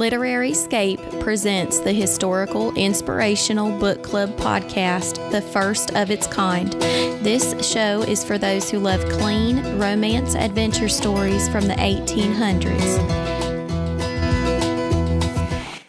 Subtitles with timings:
[0.00, 6.72] Literary Scape presents the historical inspirational book club podcast, the first of its kind.
[7.22, 12.96] This show is for those who love clean romance adventure stories from the 1800s.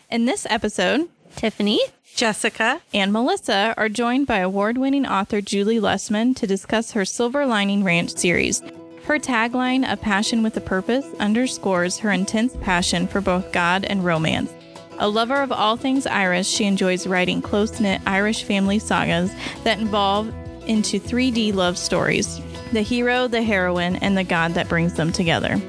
[0.09, 1.07] In this episode,
[1.37, 1.79] Tiffany,
[2.13, 7.45] Jessica, and Melissa are joined by award winning author Julie Lessman to discuss her Silver
[7.45, 8.61] Lining Ranch series.
[9.05, 14.05] Her tagline, A Passion with a Purpose, underscores her intense passion for both God and
[14.05, 14.53] romance.
[14.99, 19.31] A lover of all things Irish, she enjoys writing close knit Irish family sagas
[19.63, 20.31] that involve
[20.67, 22.39] into 3D love stories
[22.71, 25.59] the hero, the heroine, and the God that brings them together.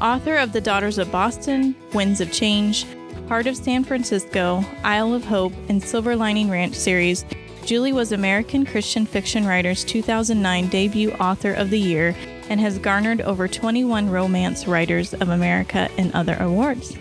[0.00, 2.86] Author of The Daughters of Boston, Winds of Change,
[3.26, 7.24] Heart of San Francisco, Isle of Hope, and Silver Lining Ranch series,
[7.64, 12.14] Julie was American Christian Fiction Writers 2009 debut author of the year
[12.48, 16.96] and has garnered over 21 Romance Writers of America and other awards.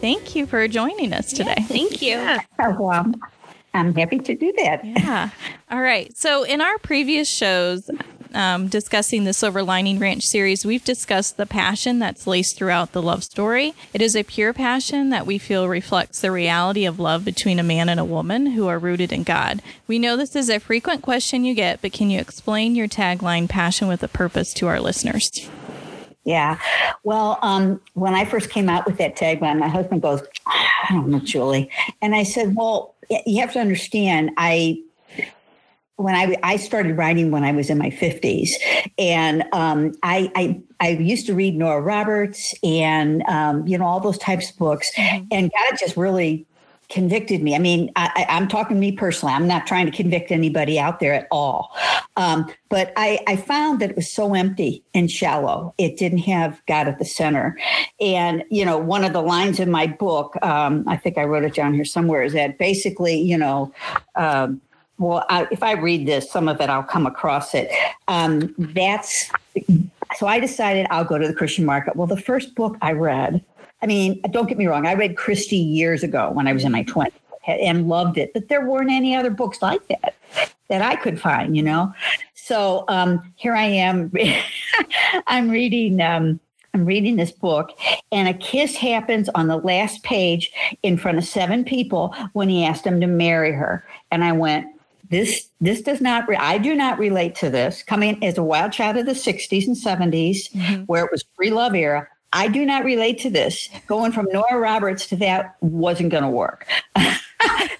[0.00, 1.54] Thank you for joining us today.
[1.58, 2.16] Yeah, thank you.
[2.16, 2.40] Yeah.
[2.78, 3.12] Well,
[3.74, 4.84] I'm happy to do that.
[4.84, 5.30] Yeah.
[5.70, 6.16] All right.
[6.16, 7.88] So, in our previous shows,
[8.34, 13.02] um, discussing the Silver Lining Ranch series, we've discussed the passion that's laced throughout the
[13.02, 13.74] love story.
[13.92, 17.64] It is a pure passion that we feel reflects the reality of love between a
[17.64, 19.62] man and a woman who are rooted in God.
[19.86, 23.48] We know this is a frequent question you get, but can you explain your tagline,
[23.48, 25.48] Passion with a Purpose, to our listeners?
[26.24, 26.58] Yeah.
[27.02, 31.08] Well, um, when I first came out with that tagline, my husband goes, I don't
[31.08, 31.70] know, Julie.
[32.02, 32.94] And I said, Well,
[33.26, 34.82] you have to understand, I
[36.00, 38.50] when I, I started writing when I was in my 50s.
[38.98, 44.00] And um, I, I, I, used to read Nora Roberts and, um, you know, all
[44.00, 44.90] those types of books.
[44.96, 45.26] Mm-hmm.
[45.30, 46.46] And God just really
[46.88, 47.54] convicted me.
[47.54, 49.34] I mean, I, am talking to me personally.
[49.34, 51.70] I'm not trying to convict anybody out there at all.
[52.16, 55.72] Um, but I, I, found that it was so empty and shallow.
[55.78, 57.56] It didn't have God at the center.
[58.00, 61.44] And, you know, one of the lines in my book, um, I think I wrote
[61.44, 63.72] it down here somewhere, is that basically, you know,
[64.16, 64.60] um,
[65.00, 67.72] well, I, if I read this, some of it I'll come across it.
[68.06, 69.30] Um, that's
[70.16, 71.96] so I decided I'll go to the Christian market.
[71.96, 73.42] Well, the first book I read,
[73.82, 76.72] I mean, don't get me wrong, I read Christie years ago when I was in
[76.72, 77.12] my 20s
[77.46, 80.14] and loved it, but there weren't any other books like that
[80.68, 81.92] that I could find, you know?
[82.34, 84.12] So um, here I am.
[85.26, 86.00] I'm reading.
[86.00, 86.40] Um,
[86.72, 87.70] I'm reading this book,
[88.12, 90.52] and a kiss happens on the last page
[90.84, 93.84] in front of seven people when he asked them to marry her.
[94.12, 94.68] And I went,
[95.10, 97.82] this this does not re- i do not relate to this.
[97.82, 100.82] Coming as a wild child of the 60s and 70s mm-hmm.
[100.84, 103.68] where it was free love era i do not relate to this.
[103.86, 106.66] Going from nora roberts to that wasn't going to work.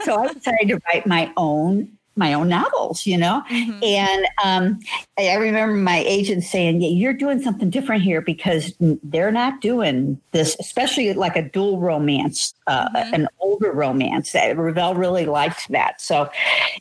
[0.04, 3.42] So i decided to write my own my own novels, you know?
[3.50, 3.82] Mm-hmm.
[3.82, 4.78] And um,
[5.18, 10.20] I remember my agent saying, Yeah, you're doing something different here because they're not doing
[10.30, 13.14] this, especially like a dual romance, uh, mm-hmm.
[13.14, 14.34] an older romance.
[14.34, 16.00] Revell really liked that.
[16.00, 16.30] So,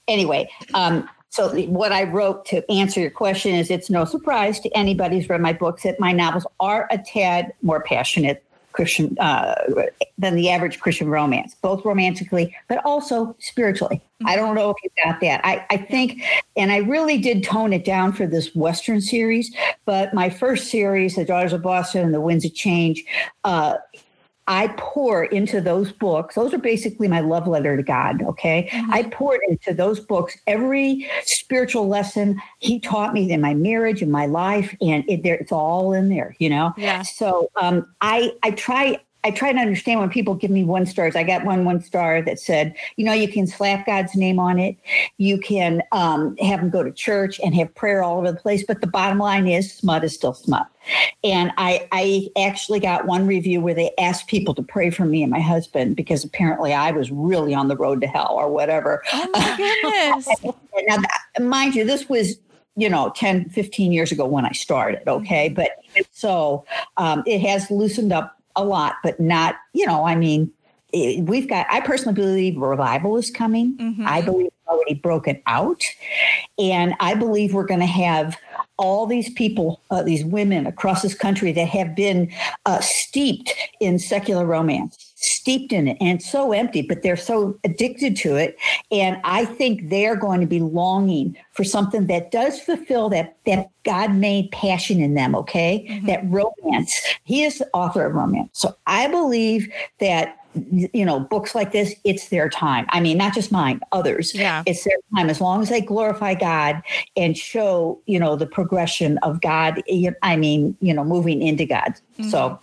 [0.07, 4.69] anyway, um, so what I wrote to answer your question is it's no surprise to
[4.75, 8.43] anybody who's read my books that my novels are a tad more passionate
[8.79, 9.55] Christian uh,
[10.17, 13.97] than the average Christian romance, both romantically but also spiritually.
[13.97, 14.27] Mm-hmm.
[14.27, 15.41] I don't know if you got that.
[15.43, 16.23] I, I think,
[16.55, 19.53] and I really did tone it down for this Western series,
[19.83, 23.03] but my first series, The Daughters of Boston and The Winds of Change,
[23.43, 23.75] uh,
[24.49, 26.33] I pour into those books.
[26.33, 28.23] Those are basically my love letter to God.
[28.23, 28.67] Okay.
[28.71, 28.91] Mm-hmm.
[28.91, 34.11] I poured into those books every spiritual lesson he taught me in my marriage and
[34.11, 34.75] my life.
[34.81, 36.73] And it, it's all in there, you know?
[36.77, 37.03] Yeah.
[37.03, 41.15] So um, I, I try, I try to understand when people give me one stars.
[41.15, 44.59] I got one one star that said, you know, you can slap God's name on
[44.59, 44.77] it.
[45.17, 48.63] You can um, have them go to church and have prayer all over the place.
[48.65, 50.67] But the bottom line is, smut is still smut.
[51.23, 55.21] And I, I actually got one review where they asked people to pray for me
[55.21, 59.03] and my husband because apparently I was really on the road to hell or whatever.
[59.11, 60.55] Oh my goodness!
[60.87, 62.39] now, mind you, this was
[62.75, 65.55] you know 10 15 years ago when i started okay mm-hmm.
[65.55, 65.71] but
[66.11, 66.63] so
[66.97, 70.51] um, it has loosened up a lot, but not, you know, I mean,
[70.91, 73.77] it, we've got, I personally believe revival is coming.
[73.77, 74.05] Mm-hmm.
[74.07, 75.83] I believe it's already broken out.
[76.57, 78.37] And I believe we're going to have
[78.77, 82.31] all these people, uh, these women across this country that have been
[82.65, 88.15] uh, steeped in secular romance steeped in it and so empty, but they're so addicted
[88.15, 88.57] to it.
[88.91, 93.69] And I think they're going to be longing for something that does fulfill that that
[93.83, 95.85] God made passion in them, okay?
[95.89, 96.07] Mm-hmm.
[96.07, 96.99] That romance.
[97.23, 98.49] He is the author of romance.
[98.53, 103.35] So I believe that you know books like this it's their time i mean not
[103.35, 106.81] just mine others yeah it's their time as long as they glorify god
[107.15, 109.83] and show you know the progression of god
[110.23, 112.29] i mean you know moving into god mm-hmm.
[112.31, 112.59] so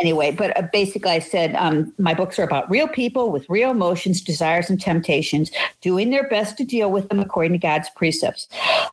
[0.00, 3.70] anyway, but uh, basically, I said um, my books are about real people with real
[3.70, 5.50] emotions, desires, and temptations,
[5.80, 8.48] doing their best to deal with them according to God's precepts.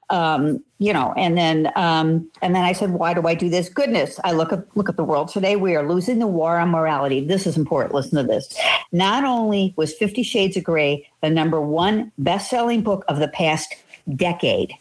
[0.09, 3.69] Um, you know, and then um, and then I said, why do I do this?
[3.69, 5.55] Goodness, I look at look at the world today.
[5.55, 7.25] We are losing the war on morality.
[7.25, 7.95] This is important.
[7.95, 8.55] Listen to this.
[8.91, 13.73] Not only was Fifty Shades of Grey the number one best-selling book of the past
[14.15, 14.73] decade,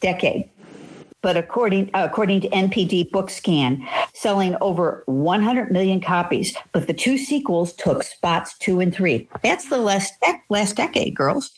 [0.00, 0.48] decade
[1.26, 3.84] but according according to NPD BookScan,
[4.14, 6.56] selling over 100 million copies.
[6.70, 9.28] But the two sequels took spots two and three.
[9.42, 10.12] That's the last
[10.50, 11.50] last decade, girls.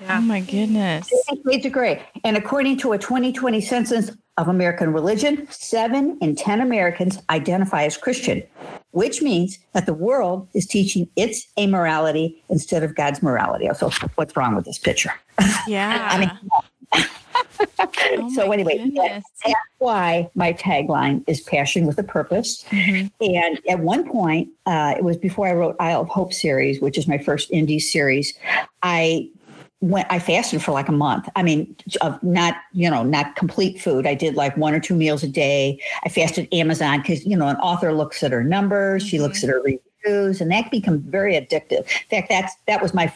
[0.00, 0.18] Yeah.
[0.18, 1.08] Oh my goodness.
[1.46, 2.02] Shades of Grey.
[2.24, 7.96] And according to a 2020 census of American religion, seven in 10 Americans identify as
[7.96, 8.42] Christian,
[8.90, 13.68] which means that the world is teaching its amorality instead of God's morality.
[13.76, 15.12] So, what's wrong with this picture?
[15.68, 16.08] Yeah.
[16.10, 17.08] I mean,
[17.78, 19.26] oh so anyway, that's
[19.78, 22.64] why my tagline is passion with a purpose.
[22.70, 23.34] Mm-hmm.
[23.34, 26.98] And at one point, uh, it was before I wrote Isle of Hope series, which
[26.98, 28.34] is my first indie series.
[28.82, 29.28] I
[29.82, 31.28] went I fasted for like a month.
[31.36, 34.06] I mean, of not, you know, not complete food.
[34.06, 35.80] I did like one or two meals a day.
[36.04, 39.08] I fasted Amazon because, you know, an author looks at her numbers, mm-hmm.
[39.08, 39.50] she looks mm-hmm.
[39.50, 39.62] at her
[40.04, 41.80] reviews, and that becomes very addictive.
[41.80, 43.12] In fact, that's that was my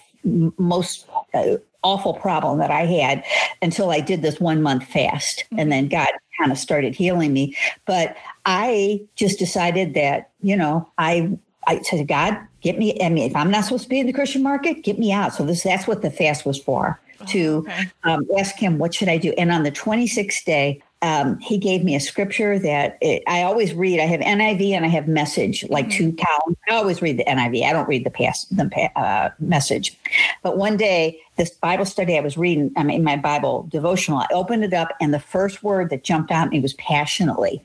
[0.58, 3.24] most uh, awful problem that I had
[3.62, 5.44] until I did this one month fast.
[5.44, 5.58] Mm-hmm.
[5.58, 6.08] And then God
[6.38, 7.56] kind of started healing me.
[7.86, 11.36] But I just decided that, you know, I
[11.66, 12.96] I said, God, get me.
[13.02, 15.34] I mean, if I'm not supposed to be in the Christian market, get me out.
[15.34, 17.00] So this that's what the fast was for.
[17.20, 17.90] Oh, to okay.
[18.04, 19.32] um, ask him, what should I do?
[19.38, 23.74] And on the 26th day, um, he gave me a scripture that it, I always
[23.74, 24.00] read.
[24.00, 25.98] I have NIV and I have Message, like mm-hmm.
[25.98, 26.56] two columns.
[26.70, 27.64] I always read the NIV.
[27.64, 29.96] I don't read the past the uh, Message.
[30.42, 34.26] But one day, this Bible study I was reading, I mean, my Bible devotional, I
[34.32, 37.62] opened it up, and the first word that jumped out at me was passionately,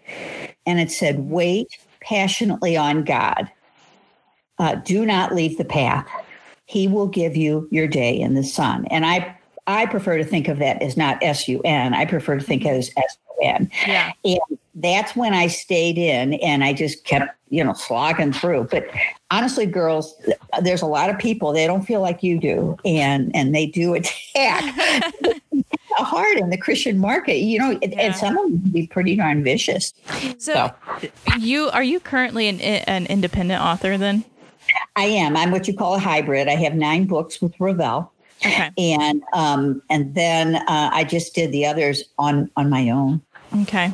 [0.65, 3.49] and it said, "Wait passionately on God.
[4.59, 6.07] Uh, do not leave the path.
[6.65, 9.37] He will give you your day in the sun." And I
[9.67, 11.93] I prefer to think of that as not S U N.
[11.93, 13.71] I prefer to think of it as S O N.
[13.87, 14.11] Yeah.
[14.25, 14.39] And
[14.75, 18.67] that's when I stayed in and I just kept, you know, slogging through.
[18.71, 18.87] But
[19.29, 20.15] honestly, girls,
[20.61, 22.77] there's a lot of people, they don't feel like you do.
[22.85, 23.93] And and they do
[24.35, 24.75] attack
[25.97, 27.89] hard in the Christian market, you know, yeah.
[27.97, 29.93] and some of them can be pretty darn vicious.
[30.37, 31.07] So, so,
[31.39, 34.25] you are you currently an, an independent author then?
[34.95, 35.35] I am.
[35.35, 36.47] I'm what you call a hybrid.
[36.47, 38.11] I have nine books with Revell.
[38.45, 38.71] Okay.
[38.77, 43.21] And um, and then uh, I just did the others on on my own.
[43.61, 43.93] Okay.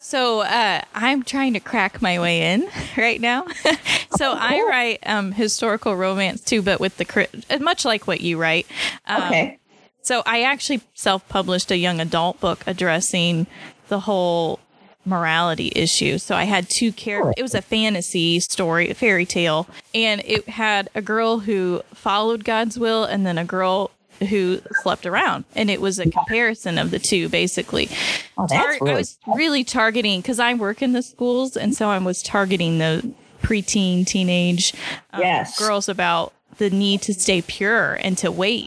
[0.00, 3.46] So uh, I'm trying to crack my way in right now.
[4.16, 8.38] so oh, I write um, historical romance too, but with the much like what you
[8.38, 8.66] write.
[9.06, 9.58] Um, okay.
[10.02, 13.46] So I actually self-published a young adult book addressing
[13.88, 14.58] the whole
[15.04, 16.18] morality issue.
[16.18, 17.34] So I had two characters.
[17.36, 22.44] It was a fantasy story, a fairy tale, and it had a girl who followed
[22.44, 23.90] God's will and then a girl
[24.28, 27.88] who slept around and it was a comparison of the two basically
[28.38, 31.98] oh, Tar- i was really targeting because i work in the schools and so i
[31.98, 33.12] was targeting the
[33.42, 34.74] preteen teenage
[35.12, 35.58] um, yes.
[35.58, 38.66] girls about the need to stay pure and to wait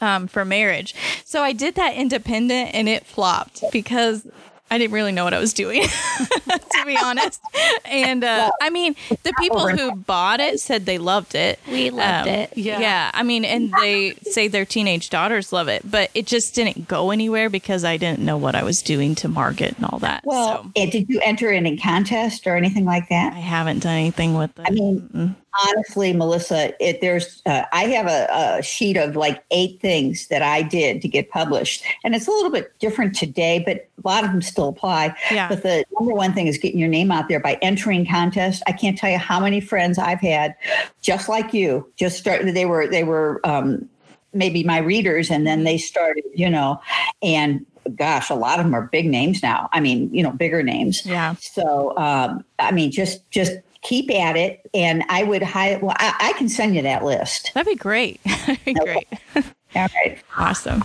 [0.00, 0.94] um, for marriage
[1.24, 4.26] so i did that independent and it flopped because
[4.72, 5.82] I didn't really know what I was doing,
[6.48, 7.42] to be honest.
[7.84, 11.60] And uh, I mean, the people who bought it said they loved it.
[11.68, 12.56] We loved um, it.
[12.56, 12.80] Yeah.
[12.80, 13.10] yeah.
[13.12, 17.10] I mean, and they say their teenage daughters love it, but it just didn't go
[17.10, 20.22] anywhere because I didn't know what I was doing to market and all that.
[20.24, 20.86] Well, so.
[20.86, 23.34] did you enter any contest or anything like that?
[23.34, 24.64] I haven't done anything with it.
[24.66, 29.80] I mean, honestly, Melissa, it, there's uh, I have a, a, sheet of like eight
[29.80, 33.88] things that I did to get published, and it's a little bit different today, but
[34.02, 35.14] a lot of them still apply.
[35.30, 35.48] Yeah.
[35.48, 38.62] But the number one thing is getting your name out there by entering contests.
[38.66, 40.54] I can't tell you how many friends I've had,
[41.00, 42.54] just like you, just started.
[42.54, 43.88] They were they were um,
[44.32, 46.80] maybe my readers, and then they started, you know,
[47.22, 47.64] and
[47.96, 49.68] gosh, a lot of them are big names now.
[49.72, 51.04] I mean, you know, bigger names.
[51.04, 51.34] Yeah.
[51.40, 54.68] So, um, I mean, just just keep at it.
[54.72, 57.52] And I would high, well, I, I can send you that list.
[57.54, 58.20] That'd be great.
[58.46, 59.08] That'd be great.
[59.74, 60.18] All right.
[60.36, 60.82] Awesome.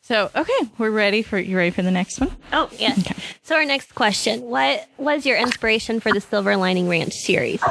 [0.00, 2.34] So, okay, we're ready for you ready for the next one?
[2.52, 2.98] Oh, yes.
[2.98, 3.14] Okay.
[3.42, 7.62] So, our next question What was your inspiration for the Silver Lining Ranch series?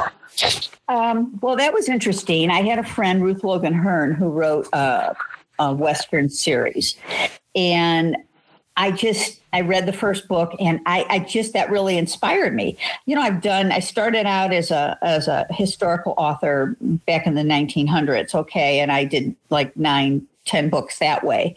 [0.88, 2.48] Um, well, that was interesting.
[2.50, 5.16] I had a friend, Ruth Logan Herne, who wrote a
[5.58, 6.96] Western series.
[7.54, 8.16] And
[8.76, 12.76] I just I read the first book and I, I just that really inspired me.
[13.06, 16.76] You know, I've done I started out as a as a historical author
[17.06, 21.56] back in the 1900s, okay, and I did like nine, ten books that way.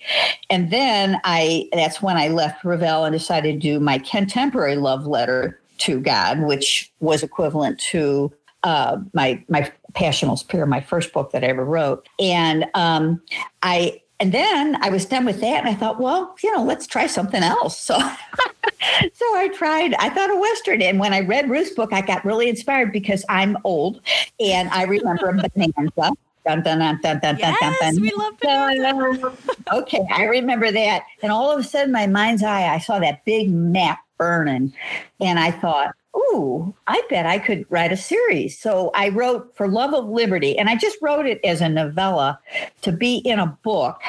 [0.50, 5.06] And then I that's when I left Revell and decided to do my contemporary love
[5.06, 11.14] letter to God, which was equivalent to uh, my my Passion Most Pure, my first
[11.14, 13.22] book that I ever wrote, and um,
[13.64, 16.88] I and then I was done with that, and I thought, well, you know, let's
[16.88, 17.78] try something else.
[17.78, 17.98] So,
[19.14, 19.94] so I tried.
[19.96, 23.26] I thought a western, and when I read Ruth's book, I got really inspired because
[23.28, 24.02] I'm old,
[24.40, 26.12] and I remember Bonanza.
[26.46, 29.34] Dun, dun, dun, dun, dun, yes, dun, dun, we love Bonanza.
[29.74, 33.26] okay, I remember that, and all of a sudden, my mind's eye, I saw that
[33.26, 34.74] big map burning,
[35.20, 38.58] and I thought, ooh, I bet I could write a series.
[38.58, 42.40] So I wrote For Love of Liberty, and I just wrote it as a novella
[42.82, 44.02] to be in a book.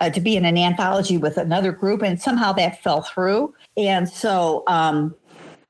[0.00, 3.52] Uh, to be in an anthology with another group, and somehow that fell through.
[3.76, 5.12] And so, um,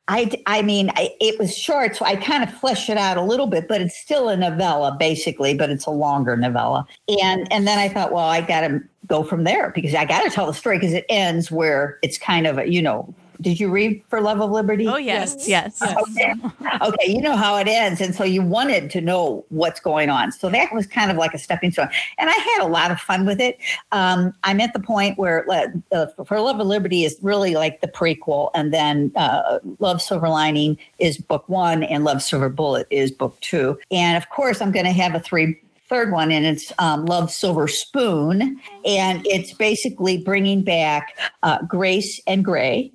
[0.09, 3.23] I, I mean, I, it was short, so I kind of fleshed it out a
[3.23, 6.87] little bit, but it's still a novella basically, but it's a longer novella.
[7.23, 10.25] And and then I thought, well, I got to go from there because I got
[10.25, 13.61] to tell the story because it ends where it's kind of a, you know did
[13.61, 14.87] you read For Love of Liberty?
[14.87, 15.79] Oh, yes, yes.
[15.81, 15.97] yes.
[16.03, 16.35] Okay.
[16.83, 18.01] okay, you know how it ends.
[18.01, 20.33] And so you wanted to know what's going on.
[20.33, 21.89] So that was kind of like a stepping stone.
[22.19, 23.59] And I had a lot of fun with it.
[23.93, 27.89] Um, I'm at the point where uh, For Love of Liberty is really like the
[27.89, 28.51] prequel.
[28.55, 33.39] And then uh, Love Silver Lining is book one, and Love Silver Bullet is book
[33.41, 33.79] two.
[33.91, 37.31] And of course, I'm going to have a three third one, and it's um, Love
[37.31, 42.93] Silver Spoon, and it's basically bringing back uh, Grace and Gray,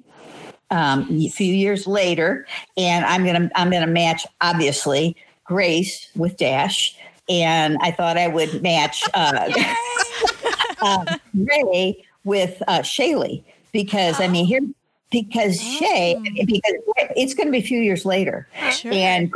[0.72, 2.46] um, a few years later,
[2.78, 6.98] and I'm gonna I'm gonna match obviously Grace with Dash,
[7.30, 9.52] and I thought I would match uh,
[10.82, 14.62] um, Ray with uh, Shaylee because I mean here
[15.14, 15.78] because oh.
[15.80, 16.74] Shay because
[17.16, 18.92] it's going to be a few years later, sure.
[18.92, 19.32] and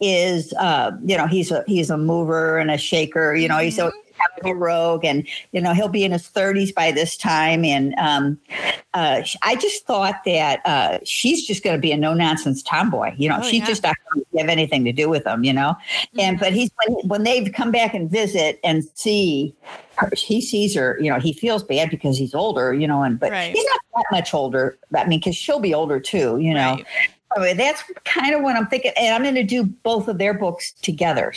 [0.00, 3.34] is uh, you know he's a he's a mover and a shaker.
[3.34, 3.64] You know mm-hmm.
[3.64, 3.92] he's a
[4.44, 8.38] a rogue and you know he'll be in his 30s by this time and um,
[8.94, 13.12] uh, i just thought that uh, she's just going to be a no nonsense tomboy
[13.16, 13.66] you know oh, she's yeah.
[13.66, 16.20] just not going to have anything to do with him you know mm-hmm.
[16.20, 19.54] and but he's when, when they've come back and visit and see
[20.12, 23.30] he sees her you know he feels bad because he's older you know and but
[23.30, 23.54] right.
[23.54, 26.86] he's not that much older i mean because she'll be older too you know right.
[27.36, 30.32] Anyway, that's kind of what I'm thinking, and I'm going to do both of their
[30.32, 31.34] books together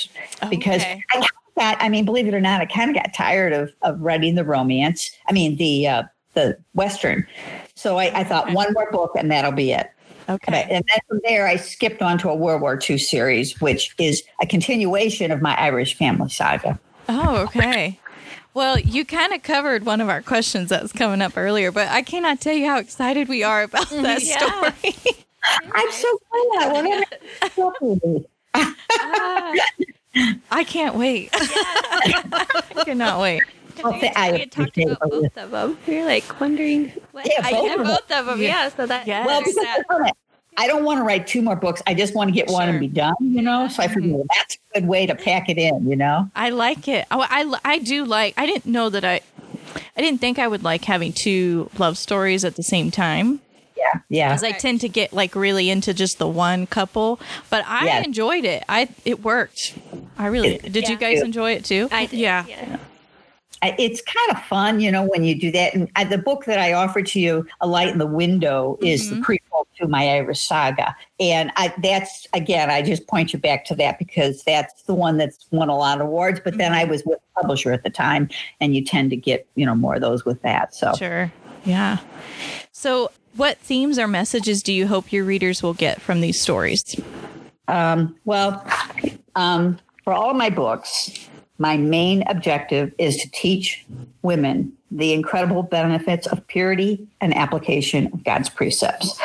[0.49, 1.03] because okay.
[1.13, 1.27] I
[1.57, 4.35] got, I mean, believe it or not, I kind of got tired of, of writing
[4.35, 5.11] the romance.
[5.27, 6.03] I mean, the, uh,
[6.33, 7.27] the Western.
[7.75, 8.53] So I, I thought okay.
[8.53, 9.91] one more book and that'll be it.
[10.29, 10.67] Okay.
[10.69, 14.23] And then from there, I skipped on to a World War II series, which is
[14.41, 16.79] a continuation of my Irish family saga.
[17.09, 17.99] Oh, okay.
[18.53, 21.87] Well, you kind of covered one of our questions that was coming up earlier, but
[21.87, 24.37] I cannot tell you how excited we are about that yeah.
[24.37, 24.95] story.
[25.73, 27.05] I'm so glad.
[27.53, 28.25] Whatever.
[30.51, 31.29] I can't wait.
[31.33, 33.41] I cannot wait.
[33.83, 35.77] Well, I we talked about both of them.
[35.87, 38.41] You're like wondering what yeah, I have both of them.
[38.41, 39.25] Yeah, yeah so that yes.
[39.25, 40.13] well, that.
[40.57, 41.81] I don't want to write two more books.
[41.87, 42.59] I just want to get sure.
[42.59, 43.69] one and be done, you know.
[43.69, 44.15] So I figured mm-hmm.
[44.15, 46.29] well, that's a good way to pack it in, you know.
[46.35, 47.07] I like it.
[47.09, 48.33] Oh, I I do like.
[48.37, 49.21] I didn't know that I.
[49.95, 53.39] I didn't think I would like having two love stories at the same time
[53.81, 54.29] yeah, yeah.
[54.29, 58.05] Because I tend to get like really into just the one couple, but I yes.
[58.05, 58.63] enjoyed it.
[58.69, 59.77] I it worked.
[60.21, 60.83] I really it, did.
[60.83, 60.91] Yeah.
[60.91, 61.87] You guys enjoy it too?
[61.91, 62.19] I did.
[62.19, 62.45] Yeah.
[62.47, 62.77] yeah.
[63.63, 65.75] It's kind of fun, you know, when you do that.
[65.75, 69.19] And the book that I offered to you, A Light in the Window, is mm-hmm.
[69.19, 70.95] the prequel to my Irish saga.
[71.19, 75.17] And I, that's, again, I just point you back to that because that's the one
[75.17, 76.39] that's won a lot of awards.
[76.43, 76.57] But mm-hmm.
[76.57, 76.91] then I mm-hmm.
[76.91, 79.93] was with a publisher at the time, and you tend to get, you know, more
[79.93, 80.73] of those with that.
[80.73, 81.31] So, sure.
[81.63, 81.99] Yeah.
[82.71, 86.99] So what themes or messages do you hope your readers will get from these stories?
[87.67, 88.65] Um, well,
[89.35, 89.77] um,
[90.11, 93.85] for all of my books, my main objective is to teach
[94.23, 99.17] women the incredible benefits of purity and application of God's precepts.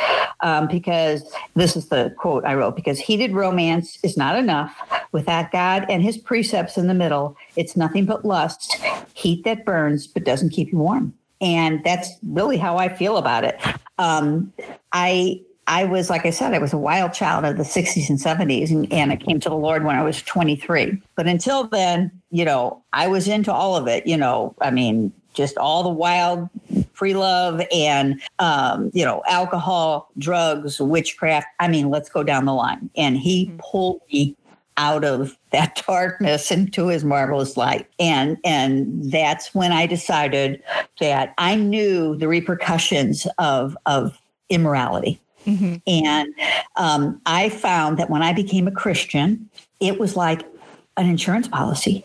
[0.43, 4.73] Um, because this is the quote I wrote because heated romance is not enough.
[5.11, 8.77] Without God and his precepts in the middle, it's nothing but lust,
[9.13, 13.43] heat that burns but doesn't keep you warm and that's really how I feel about
[13.43, 13.61] it.
[13.99, 14.53] Um,
[14.93, 18.19] I I was like I said, I was a wild child of the 60s and
[18.19, 21.01] 70s, and, and I came to the Lord when I was 23.
[21.17, 24.07] But until then, you know, I was into all of it.
[24.07, 26.49] You know, I mean, just all the wild
[26.93, 32.55] free love and um, you know alcohol drugs witchcraft i mean let's go down the
[32.55, 33.59] line and he mm-hmm.
[33.59, 34.35] pulled me
[34.79, 40.63] out of that darkness into his marvelous light and and that's when i decided
[41.01, 44.19] that i knew the repercussions of of
[44.49, 45.77] immorality mm-hmm.
[45.87, 46.35] and
[46.77, 49.49] um, i found that when i became a christian
[49.81, 50.43] it was like
[50.97, 52.05] an insurance policy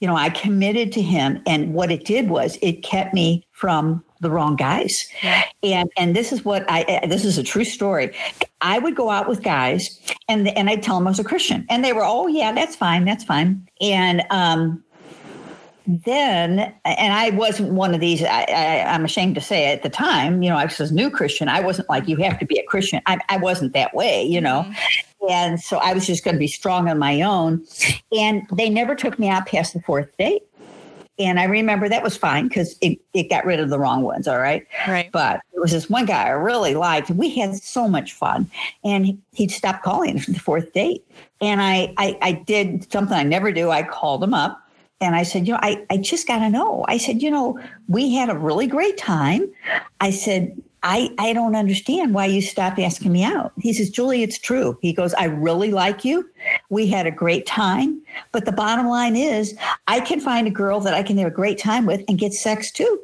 [0.00, 4.04] you know i committed to him and what it did was it kept me from
[4.20, 5.06] the wrong guys.
[5.22, 5.44] Yeah.
[5.62, 8.14] And and this is what I this is a true story.
[8.60, 11.66] I would go out with guys and and I'd tell them I was a Christian.
[11.68, 13.66] And they were, oh yeah, that's fine, that's fine.
[13.80, 14.82] And um
[15.86, 20.42] then, and I wasn't one of these, I, am ashamed to say at the time,
[20.42, 21.48] you know, I was a new Christian.
[21.48, 23.00] I wasn't like, you have to be a Christian.
[23.06, 24.66] I, I wasn't that way, you know.
[24.66, 25.26] Mm-hmm.
[25.30, 27.64] And so I was just going to be strong on my own.
[28.12, 30.42] And they never took me out past the fourth date.
[31.18, 34.28] And I remember that was fine because it, it got rid of the wrong ones.
[34.28, 34.66] All right.
[34.86, 35.10] Right.
[35.10, 37.10] But it was this one guy I really liked.
[37.10, 38.50] We had so much fun.
[38.84, 41.04] And he, he'd stop calling for the fourth date.
[41.40, 43.70] And I, I, I did something I never do.
[43.70, 44.62] I called him up
[45.00, 46.84] and I said, you know, I, I just got to know.
[46.88, 49.48] I said, you know, we had a really great time.
[50.00, 53.52] I said, I, I don't understand why you stopped asking me out.
[53.58, 54.78] He says, Julie, it's true.
[54.80, 56.28] He goes, I really like you.
[56.70, 58.00] We had a great time.
[58.32, 59.56] But the bottom line is,
[59.88, 62.32] I can find a girl that I can have a great time with and get
[62.32, 63.00] sex too.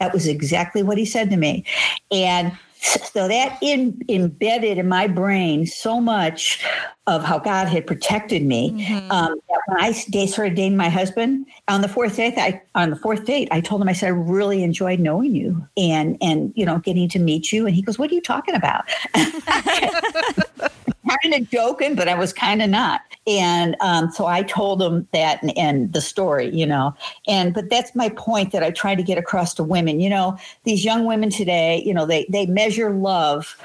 [0.00, 1.64] That was exactly what he said to me.
[2.12, 6.64] And so that in, embedded in my brain so much
[7.06, 8.70] of how God had protected me.
[8.72, 9.10] Mm-hmm.
[9.10, 13.24] Um, when I started dating my husband on the fourth date, I on the fourth
[13.24, 16.78] date, I told him I said I really enjoyed knowing you and and you know
[16.78, 17.66] getting to meet you.
[17.66, 18.84] And he goes, "What are you talking about?"
[21.08, 23.02] kind of joking, but I was kind of not.
[23.26, 26.94] And um, so I told him that and, and, the story, you know.
[27.26, 30.00] And but that's my point that I try to get across to women.
[30.00, 33.56] You know, these young women today, you know, they they measure love.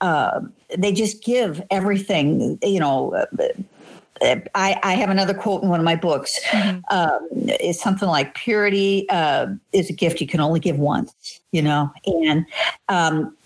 [0.00, 0.40] Uh,
[0.76, 2.58] they just give everything.
[2.62, 3.26] You know.
[4.20, 6.40] Uh, I, I, have another quote in one of my books.
[6.46, 6.78] Mm-hmm.
[6.90, 11.62] Um, it's something like purity uh, is a gift you can only give once, you
[11.62, 11.92] know.
[12.06, 12.46] And
[12.88, 13.36] um,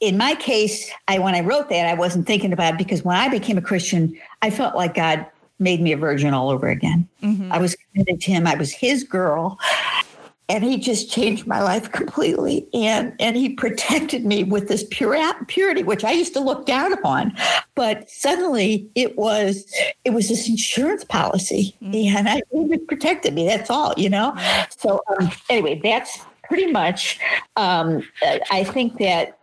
[0.00, 3.16] in my case, I when I wrote that, I wasn't thinking about it because when
[3.16, 5.26] I became a Christian, I felt like God
[5.58, 7.08] made me a virgin all over again.
[7.22, 7.52] Mm-hmm.
[7.52, 8.46] I was committed to Him.
[8.46, 9.58] I was His girl,
[10.50, 12.68] and he just changed my life completely.
[12.74, 15.16] And and he protected me with this pure
[15.46, 17.32] purity which i used to look down upon.
[17.76, 19.72] But suddenly it was
[20.04, 21.76] it was this insurance policy.
[21.80, 22.16] Mm-hmm.
[22.16, 23.46] and i it protected me.
[23.46, 24.34] That's all you know?
[24.76, 27.20] So um, anyway that's pretty much
[27.56, 28.02] um,
[28.50, 29.38] i think that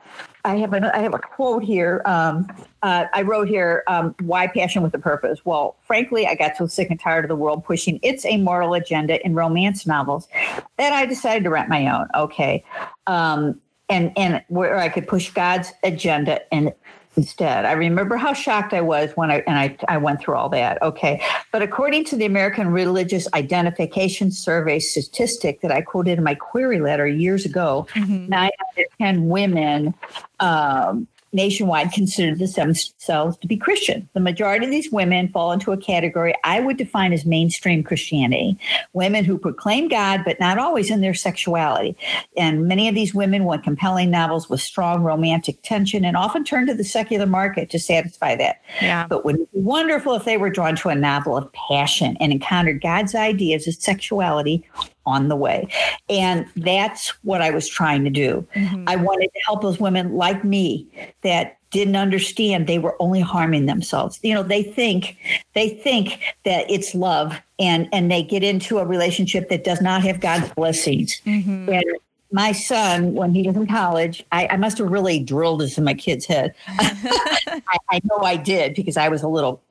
[0.48, 2.02] I have a I have a quote here.
[2.06, 2.48] Um,
[2.82, 6.68] uh, I wrote here, um, "Why passion with a purpose?" Well, frankly, I got so
[6.68, 10.30] sick and tired of the world pushing its amoral agenda in romance novels
[10.78, 12.08] that I decided to write my own.
[12.16, 12.64] Okay,
[13.08, 16.72] um, and and where I could push God's agenda and
[17.18, 17.66] instead.
[17.66, 20.82] I remember how shocked I was when I and I, I went through all that.
[20.82, 21.22] Okay.
[21.52, 26.80] But according to the American Religious Identification Survey statistic that I quoted in my query
[26.80, 28.28] letter years ago, mm-hmm.
[28.28, 29.94] nine out of ten women
[30.40, 34.10] um, nationwide consider themselves to be Christian.
[34.14, 38.58] The majority of these women fall into a category I would define as mainstream Christianity
[38.94, 41.96] women who proclaim God, but not always in their sexuality.
[42.36, 46.66] And many of these women want compelling novels with strong romantic tension and often turn
[46.68, 48.62] to the secular market to satisfy that.
[48.82, 49.06] Yeah.
[49.08, 52.32] But wouldn't it be wonderful if they were drawn to a novel of passion and
[52.32, 54.66] encountered God's ideas of sexuality
[55.08, 55.68] on the way.
[56.10, 58.46] And that's what I was trying to do.
[58.54, 58.84] Mm-hmm.
[58.88, 60.86] I wanted to help those women like me
[61.24, 64.20] that didn't understand they were only harming themselves.
[64.22, 65.18] You know, they think
[65.54, 70.02] they think that it's love and and they get into a relationship that does not
[70.04, 71.22] have God's blessings.
[71.26, 71.70] Mm-hmm.
[71.70, 71.86] And
[72.32, 75.86] my son, when he was in college, I, I, must have really drilled this in
[75.86, 76.54] my kid's head.
[76.68, 79.62] I, I know I did because I was a little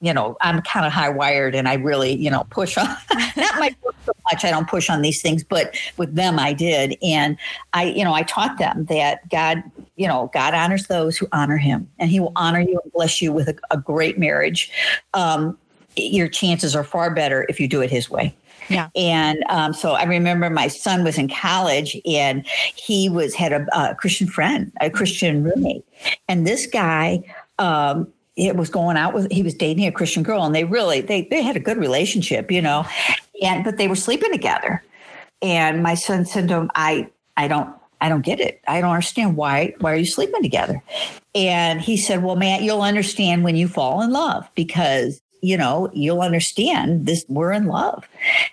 [0.00, 2.86] you know, I'm kind of high wired and I really, you know, push on,
[3.36, 4.44] not my book so much.
[4.44, 6.96] I don't push on these things, but with them I did.
[7.02, 7.36] And
[7.72, 9.62] I, you know, I taught them that God,
[9.96, 13.20] you know, God honors those who honor him and he will honor you and bless
[13.20, 14.70] you with a, a great marriage.
[15.14, 15.58] Um,
[15.96, 18.34] your chances are far better if you do it his way.
[18.68, 18.90] Yeah.
[18.94, 23.66] And um, so I remember my son was in college and he was had a,
[23.76, 25.84] a Christian friend, a Christian roommate.
[26.28, 27.22] And this guy,
[27.58, 31.00] um, it was going out with he was dating a Christian girl and they really
[31.00, 32.86] they they had a good relationship, you know.
[33.42, 34.82] And but they were sleeping together.
[35.42, 38.60] And my son said to him, I I don't I don't get it.
[38.68, 40.80] I don't understand why why are you sleeping together?
[41.34, 45.88] And he said, Well, Matt, you'll understand when you fall in love because you know,
[45.92, 48.08] you'll understand this we're in love.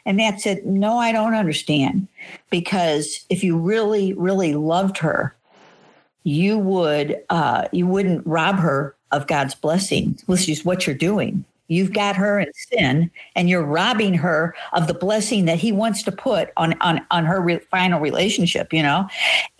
[0.06, 2.08] And Matt said, No, I don't understand.
[2.50, 5.36] Because if you really, really loved her,
[6.24, 11.46] you would uh, you wouldn't rob her of God's blessing, which is what you're doing.
[11.68, 16.04] You've got her in sin, and you're robbing her of the blessing that He wants
[16.04, 18.72] to put on on on her re- final relationship.
[18.72, 19.08] You know,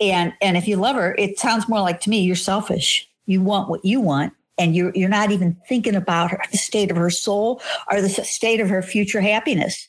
[0.00, 3.08] and and if you love her, it sounds more like to me you're selfish.
[3.26, 6.92] You want what you want, and you're you're not even thinking about her, the state
[6.92, 9.88] of her soul or the state of her future happiness.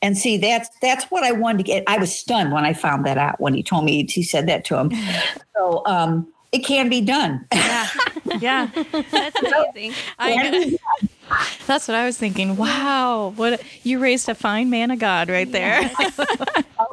[0.00, 1.84] And see, that's that's what I wanted to get.
[1.86, 4.64] I was stunned when I found that out when he told me he said that
[4.66, 4.92] to him.
[5.54, 7.46] So um, it can be done.
[7.52, 7.88] Yeah,
[8.38, 8.70] yeah,
[9.10, 9.92] that's amazing.
[10.18, 10.78] I,
[11.66, 12.56] that's what I was thinking.
[12.56, 15.90] Wow, what you raised a fine man of God right there.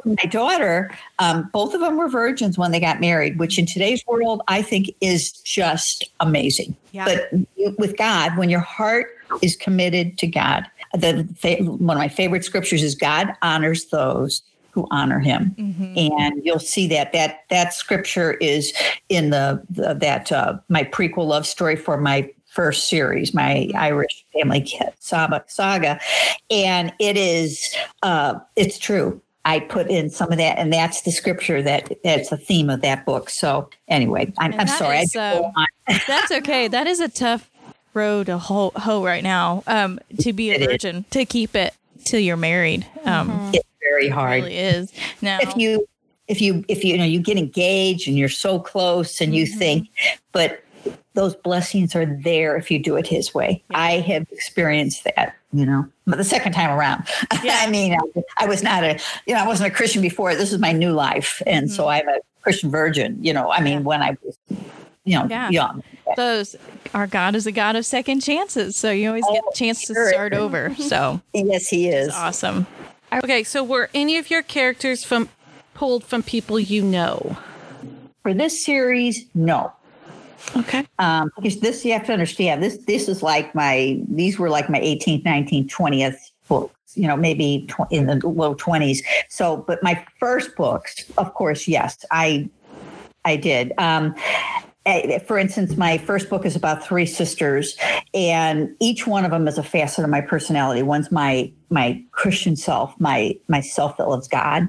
[0.04, 4.06] My daughter, um, both of them were virgins when they got married, which in today's
[4.06, 6.76] world I think is just amazing.
[6.92, 7.06] Yeah.
[7.06, 9.08] But with God, when your heart
[9.42, 11.26] is committed to God, the
[11.62, 14.42] one of my favorite scriptures is God honors those
[14.76, 15.94] who honor him mm-hmm.
[15.96, 18.74] and you'll see that that that scripture is
[19.08, 23.76] in the, the that uh, my prequel love story for my first series, my mm-hmm.
[23.76, 25.98] Irish family saga, saga,
[26.50, 29.18] and it is uh, it's true.
[29.46, 32.82] I put in some of that, and that's the scripture that that's the theme of
[32.82, 33.30] that book.
[33.30, 34.98] So anyway, I'm, I'm sorry.
[34.98, 35.40] Is, uh,
[36.06, 36.68] that's okay.
[36.68, 37.50] That is a tough
[37.94, 39.62] road to hoe, hoe right now.
[39.66, 41.04] Um, to be a it virgin, is.
[41.12, 41.72] to keep it
[42.04, 42.86] till you're married.
[43.04, 43.50] Um, mm-hmm.
[43.54, 44.38] It's very hard.
[44.38, 44.92] It really is.
[45.22, 45.86] Now, if you
[46.28, 49.44] if you if you, you know you get engaged and you're so close and you
[49.44, 49.58] mm-hmm.
[49.58, 49.88] think,
[50.32, 50.62] but
[51.16, 53.62] those blessings are there if you do it his way.
[53.70, 53.78] Yeah.
[53.78, 57.08] I have experienced that, you know, but the second time around.
[57.42, 57.58] Yeah.
[57.60, 60.34] I mean, I, I, was not a, you know, I wasn't a Christian before.
[60.34, 61.42] This is my new life.
[61.46, 61.74] And mm-hmm.
[61.74, 63.80] so I'm a Christian virgin, you know, I mean, yeah.
[63.80, 64.36] when I was,
[65.04, 65.50] you know, yeah.
[65.50, 65.82] young.
[66.16, 66.56] Those,
[66.92, 68.76] our God is a God of second chances.
[68.76, 70.06] So you always oh, get a chance sure.
[70.06, 70.74] to start over.
[70.86, 72.12] So, yes, he is.
[72.12, 72.66] Awesome.
[73.24, 73.44] Okay.
[73.44, 75.28] So were any of your characters from
[75.74, 77.36] pulled from people you know?
[78.22, 79.72] For this series, no.
[80.56, 80.86] Okay.
[80.98, 84.70] Um, because this you have to understand this this is like my these were like
[84.70, 86.16] my 18th, 19th, 20th
[86.48, 86.72] books.
[86.94, 88.98] You know, maybe tw- in the low 20s.
[89.28, 92.48] So, but my first books, of course, yes, I
[93.24, 93.72] I did.
[93.76, 94.14] Um,
[95.26, 97.76] for instance, my first book is about three sisters,
[98.14, 100.82] and each one of them is a facet of my personality.
[100.82, 104.68] One's my my Christian self, my my self that loves God,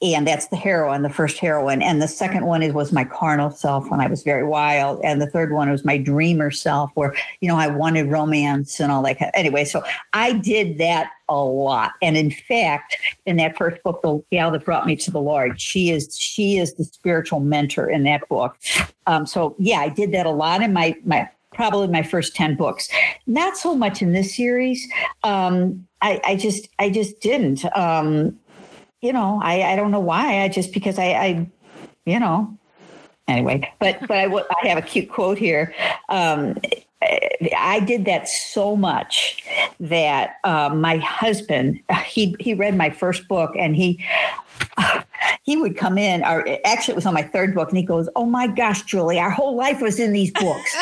[0.00, 1.82] and that's the heroine, the first heroine.
[1.82, 5.20] And the second one is was my carnal self when I was very wild, and
[5.20, 9.02] the third one was my dreamer self, where you know I wanted romance and all
[9.02, 9.18] that.
[9.18, 11.92] Kind of, anyway, so I did that a lot.
[12.02, 15.60] And in fact, in that first book, the gal that brought me to the Lord,
[15.60, 18.56] she is she is the spiritual mentor in that book.
[19.06, 22.56] Um, so yeah, I did that a lot in my my probably my first 10
[22.56, 22.88] books
[23.26, 24.88] not so much in this series
[25.24, 27.64] um, I, I just I just didn't.
[27.76, 28.38] Um,
[29.00, 30.42] you know, I, I don't know why.
[30.42, 31.50] I just because I, I
[32.04, 32.58] you know,
[33.28, 33.72] anyway.
[33.78, 35.74] But but I, I have a cute quote here.
[36.08, 36.58] Um,
[37.56, 39.44] I did that so much
[39.80, 44.04] that uh, my husband he he read my first book and he
[45.42, 48.08] he would come in, or actually, it was on my third book, and he goes,
[48.16, 50.76] "Oh my gosh, Julie, our whole life was in these books.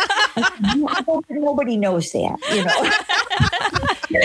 [1.31, 2.91] Nobody knows that, you know."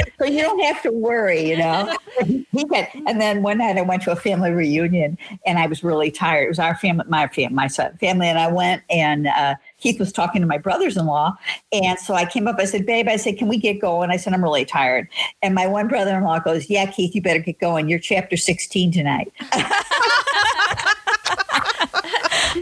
[0.20, 1.96] so you don't have to worry, you know.
[2.26, 5.84] He got, and then one night I went to a family reunion, and I was
[5.84, 6.46] really tired.
[6.46, 10.00] It was our family, my family, my son, family, and I went, and uh, Keith
[10.00, 11.36] was talking to my brothers-in-law,
[11.72, 12.58] and so I came up.
[12.60, 15.08] I said, "Babe," I said, "Can we get going?" I said, "I'm really tired."
[15.42, 17.90] And my one brother-in-law goes, "Yeah, Keith, you better get going.
[17.90, 19.32] You're chapter 16 tonight."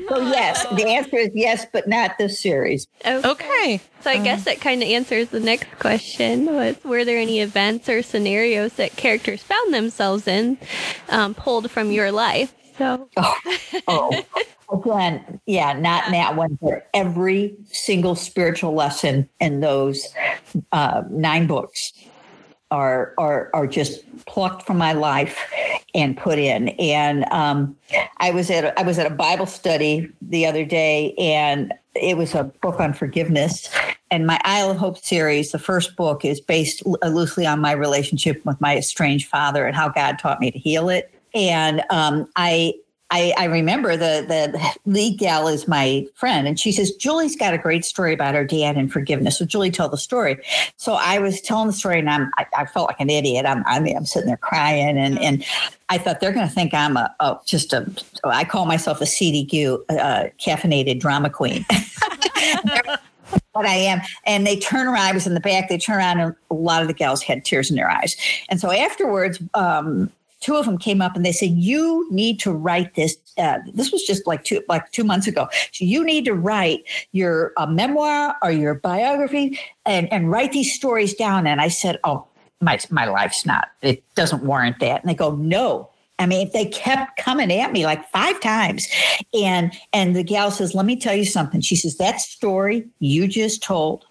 [0.10, 2.88] so yes, the answer is yes, but not this series.
[3.06, 3.30] Okay.
[3.30, 3.82] okay.
[4.02, 7.88] So I guess that kind of answers the next question: was were there any events
[7.90, 10.58] or scenarios that characters found themselves in,
[11.10, 12.54] um, pulled from your life?
[12.78, 13.10] So.
[13.18, 13.38] Oh,
[13.88, 14.24] oh.
[14.74, 16.12] again, yeah, not yeah.
[16.12, 20.08] that one, but every single spiritual lesson in those
[20.72, 21.94] uh, nine books
[22.72, 25.40] are are are just plucked from my life
[25.94, 26.70] and put in.
[26.70, 27.76] And um,
[28.18, 32.18] I was at a, I was at a Bible study the other day, and it
[32.18, 33.70] was a book on forgiveness.
[34.10, 38.44] And my Isle of Hope series, the first book, is based loosely on my relationship
[38.46, 41.12] with my estranged father and how God taught me to heal it.
[41.34, 42.74] And um, I
[43.14, 47.54] I, I, remember the the lead gal is my friend, and she says Julie's got
[47.54, 49.38] a great story about her dad and forgiveness.
[49.38, 50.38] So Julie, tell the story.
[50.78, 53.46] So I was telling the story, and I'm I, I felt like an idiot.
[53.46, 55.46] I'm I mean, I'm sitting there crying, and and
[55.90, 57.86] I thought they're going to think I'm a, a just a
[58.24, 61.66] I call myself a CDQ uh, caffeinated drama queen.
[63.54, 64.02] but I am.
[64.26, 65.06] And they turn around.
[65.06, 65.70] I was in the back.
[65.70, 68.18] They turn around, and a lot of the gals had tears in their eyes.
[68.50, 70.12] And so afterwards, um,
[70.44, 73.92] two of them came up and they said, "You need to write this." Uh, this
[73.92, 75.48] was just like two like two months ago.
[75.72, 80.74] So you need to write your uh, memoir or your biography and and write these
[80.76, 81.48] stories down.
[81.48, 82.28] And I said, "Oh,
[82.62, 83.70] my my life's not.
[83.82, 87.86] It doesn't warrant that." And they go, "No." I mean, they kept coming at me
[87.86, 88.88] like five times,
[89.34, 93.28] and and the gal says, "Let me tell you something." She says, "That story you
[93.28, 94.06] just told."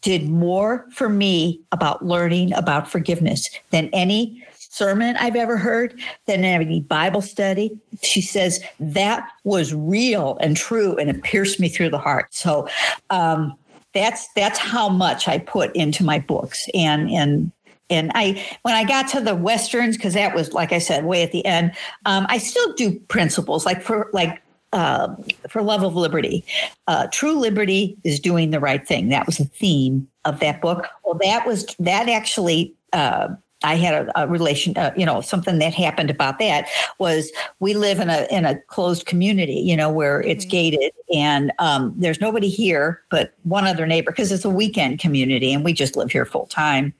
[0.00, 4.44] did more for me about learning about forgiveness than any
[4.78, 7.76] sermon I've ever heard, than any Bible study.
[8.02, 12.32] She says that was real and true, and it pierced me through the heart.
[12.32, 12.68] So
[13.10, 13.54] um,
[13.92, 17.50] that's that's how much I put into my books, and and
[17.90, 21.22] and I when I got to the westerns because that was like I said way
[21.22, 21.72] at the end.
[22.06, 24.40] Um, I still do principles like for like
[24.72, 25.14] uh,
[25.48, 26.44] for love of liberty.
[26.86, 29.08] Uh, true liberty is doing the right thing.
[29.08, 30.86] That was the theme of that book.
[31.04, 32.74] Well, that was that actually.
[32.92, 33.28] Uh,
[33.64, 36.68] I had a, a relation, uh, you know, something that happened about that
[36.98, 40.50] was we live in a in a closed community, you know, where it's mm-hmm.
[40.50, 45.52] gated and um, there's nobody here but one other neighbor because it's a weekend community
[45.52, 46.92] and we just live here full time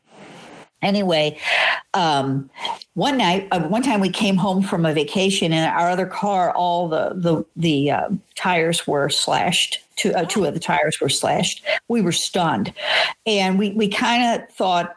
[0.83, 1.37] anyway
[1.94, 2.49] um,
[2.94, 6.53] one night uh, one time we came home from a vacation and our other car
[6.53, 11.09] all the the the uh, tires were slashed two, uh, two of the tires were
[11.09, 11.62] slashed.
[11.88, 12.73] We were stunned.
[13.27, 14.94] And we we kind of thought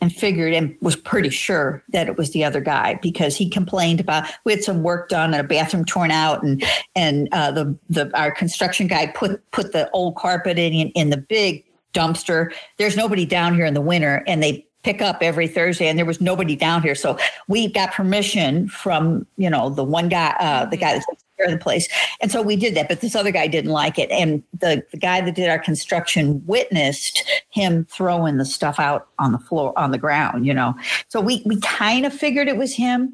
[0.00, 4.00] and figured and was pretty sure that it was the other guy because he complained
[4.00, 7.76] about we had some work done and a bathroom torn out and and uh, the
[7.90, 12.52] the our construction guy put put the old carpet in in the big dumpster.
[12.76, 16.06] There's nobody down here in the winter, and they pick up every Thursday, and there
[16.06, 16.94] was nobody down here.
[16.94, 21.06] So we got permission from you know the one guy, uh, the guy that
[21.38, 21.88] care of the place,
[22.20, 22.88] and so we did that.
[22.88, 26.44] But this other guy didn't like it, and the the guy that did our construction
[26.46, 30.46] witnessed him throwing the stuff out on the floor on the ground.
[30.46, 30.74] You know,
[31.08, 33.12] so we we kind of figured it was him,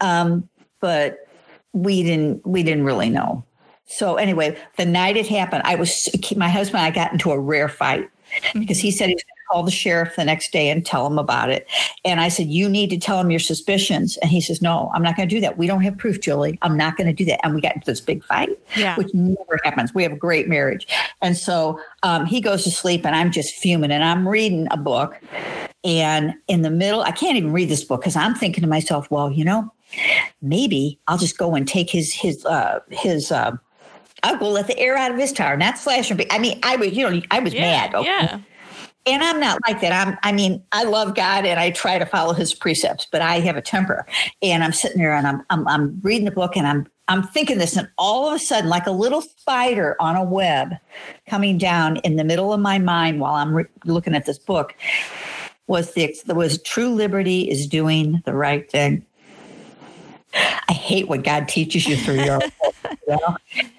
[0.00, 0.48] um,
[0.80, 1.28] but
[1.72, 3.44] we didn't we didn't really know.
[3.86, 7.38] So anyway, the night it happened, I was my husband and I got into a
[7.38, 8.08] rare fight
[8.54, 11.50] because he said he was call the sheriff the next day and tell him about
[11.50, 11.66] it.
[12.04, 14.16] And I said, You need to tell him your suspicions.
[14.18, 15.58] And he says, No, I'm not going to do that.
[15.58, 16.58] We don't have proof, Julie.
[16.62, 17.44] I'm not going to do that.
[17.44, 18.96] And we got into this big fight, yeah.
[18.96, 19.94] which never happens.
[19.94, 20.86] We have a great marriage.
[21.22, 24.76] And so um, he goes to sleep and I'm just fuming and I'm reading a
[24.76, 25.20] book.
[25.84, 29.10] And in the middle, I can't even read this book because I'm thinking to myself,
[29.10, 29.72] well, you know,
[30.42, 33.52] maybe I'll just go and take his his uh, his uh,
[34.22, 36.20] I'll go let the air out of his tire, not slash him.
[36.30, 37.94] I mean, I was, you know, I was yeah, mad.
[37.94, 38.08] Okay?
[38.08, 38.40] Yeah.
[39.06, 40.06] And I'm not like that.
[40.06, 43.38] I'm, I mean, I love God and I try to follow his precepts, but I
[43.38, 44.04] have a temper.
[44.42, 47.58] And I'm sitting there and I'm, I'm, I'm reading the book and I'm, I'm thinking
[47.58, 50.74] this, and all of a sudden, like a little spider on a web
[51.28, 54.74] coming down in the middle of my mind while I'm re- looking at this book
[55.68, 59.06] was the was true liberty is doing the right thing.
[60.34, 62.40] I hate what God teaches you through your
[63.06, 63.36] you know?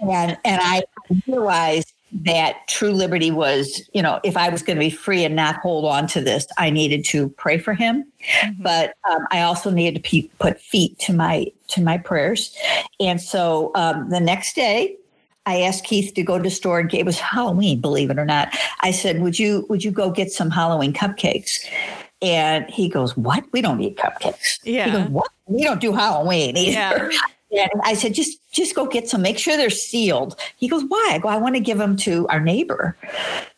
[0.10, 0.84] and and I
[1.28, 5.36] realized that true liberty was, you know, if I was going to be free and
[5.36, 8.06] not hold on to this, I needed to pray for him,
[8.42, 8.64] mm-hmm.
[8.64, 12.56] but um, I also needed to pe- put feet to my to my prayers,
[13.00, 14.96] and so um, the next day.
[15.50, 18.26] I asked Keith to go to the store and it was Halloween, believe it or
[18.26, 18.54] not.
[18.82, 21.66] I said, Would you would you go get some Halloween cupcakes?
[22.22, 23.46] And he goes, What?
[23.54, 24.60] We don't eat cupcakes.
[24.66, 24.88] Yeah.
[24.88, 25.30] He goes, What?
[25.46, 27.10] We don't do Halloween either.
[27.14, 27.18] Yeah.
[27.52, 29.22] And I said, just just go get some.
[29.22, 30.40] Make sure they're sealed.
[30.58, 31.12] He goes, why?
[31.14, 32.98] I go, I want to give them to our neighbor.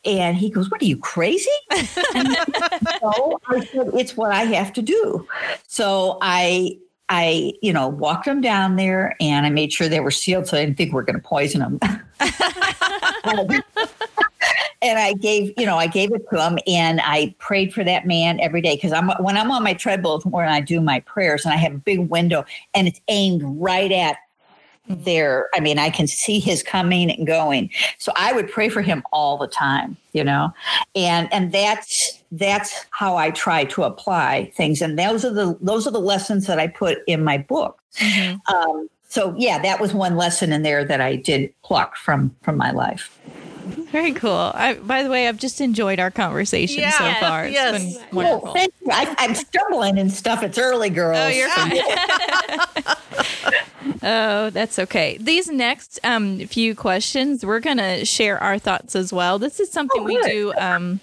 [0.05, 1.49] And he goes, what are you crazy?
[1.71, 5.27] so I said, it's what I have to do.
[5.67, 6.77] So I
[7.09, 10.57] I, you know, walked them down there and I made sure they were sealed so
[10.57, 11.79] I didn't think we are going to poison them.
[14.81, 18.07] and I gave, you know, I gave it to him and I prayed for that
[18.07, 21.45] man every day because I'm when I'm on my treadmill when I do my prayers
[21.45, 24.17] and I have a big window and it's aimed right at
[24.89, 25.49] there.
[25.53, 27.69] I mean, I can see his coming and going.
[27.97, 30.51] So I would pray for him all the time, you know,
[30.95, 34.81] and and that's that's how I try to apply things.
[34.81, 37.81] And those are the those are the lessons that I put in my book.
[37.97, 38.55] Mm-hmm.
[38.55, 42.57] Um, so yeah, that was one lesson in there that I did pluck from from
[42.57, 43.17] my life.
[43.91, 44.51] Very cool.
[44.53, 47.45] I, by the way, I've just enjoyed our conversation yeah, so far.
[47.45, 47.95] It's yes.
[47.95, 48.53] been wonderful.
[48.53, 50.43] Well, I, am stumbling and stuff.
[50.43, 51.17] It's early, girls.
[51.17, 51.71] Oh, you're fine.
[54.03, 55.17] oh, that's okay.
[55.19, 59.39] These next um, few questions, we're going to share our thoughts as well.
[59.39, 60.99] This is something oh, we do um,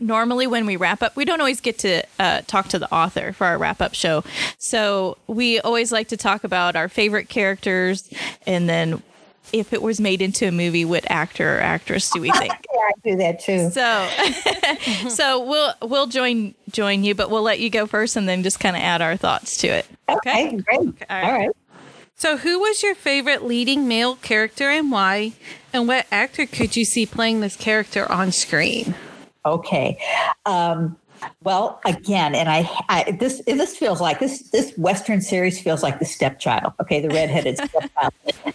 [0.00, 1.14] normally when we wrap up.
[1.14, 4.24] We don't always get to uh, talk to the author for our wrap up show.
[4.58, 8.10] So we always like to talk about our favorite characters
[8.46, 9.02] and then
[9.54, 12.52] if it was made into a movie, what actor or actress do we think?
[12.74, 13.70] yeah, I do that too.
[13.70, 18.42] So, so we'll we'll join join you, but we'll let you go first, and then
[18.42, 19.86] just kind of add our thoughts to it.
[20.08, 20.80] Okay, okay great.
[20.80, 21.24] Okay, all, right.
[21.24, 21.50] all right.
[22.16, 25.32] So, who was your favorite leading male character and why?
[25.72, 28.94] And what actor could you see playing this character on screen?
[29.44, 29.98] Okay.
[30.46, 30.96] Um,
[31.42, 35.98] well, again, and I, I, this this feels like this this Western series feels like
[35.98, 36.72] the stepchild.
[36.80, 38.12] Okay, the redheaded stepchild,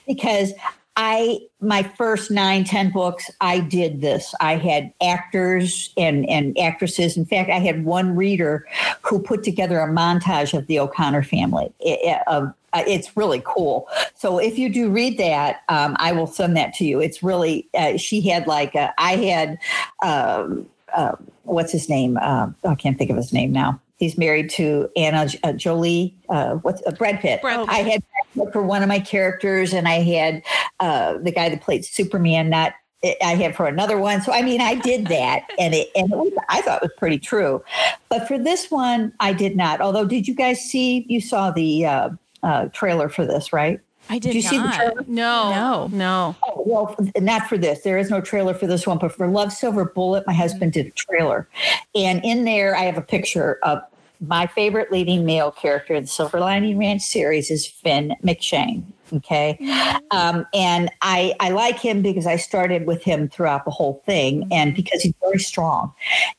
[0.08, 0.54] because
[1.02, 4.36] I my first nine, ten books, I did this.
[4.42, 7.16] I had actors and and actresses.
[7.16, 8.68] In fact, I had one reader
[9.02, 11.72] who put together a montage of the O'Connor family.
[11.80, 13.88] It, uh, it's really cool.
[14.14, 17.00] So if you do read that, um, I will send that to you.
[17.00, 19.58] It's really uh, she had like a, I had
[20.04, 22.18] um, uh, what's his name?
[22.18, 23.80] Uh, I can't think of his name now.
[24.00, 26.16] He's married to Anna uh, Jolie.
[26.30, 27.42] Uh, what's uh, Brad Pitt?
[27.42, 27.70] Brad Pitt.
[27.70, 28.04] I had
[28.54, 30.42] for one of my characters, and I had
[30.80, 32.50] uh, the guy that played Superman.
[32.50, 34.22] Not I had for another one.
[34.22, 36.94] So I mean, I did that, and it and it was, I thought it was
[36.98, 37.62] pretty true.
[38.08, 39.82] But for this one, I did not.
[39.82, 41.06] Although, did you guys see?
[41.10, 42.10] You saw the uh,
[42.42, 43.82] uh, trailer for this, right?
[44.12, 44.74] I did, Did you not.
[44.74, 45.06] see the trailer?
[45.08, 45.90] No, No.
[45.92, 46.36] no.
[46.44, 47.82] Oh, well, not for this.
[47.82, 50.88] There is no trailer for this one, but for Love Silver Bullet, my husband did
[50.88, 51.48] a trailer.
[51.94, 53.84] And in there, I have a picture of
[54.20, 58.84] my favorite leading male character in the Silver Lining Ranch series is Finn McShane.
[59.14, 59.58] Okay.
[60.12, 64.48] Um, and I, I like him because I started with him throughout the whole thing
[64.52, 65.94] and because he's very strong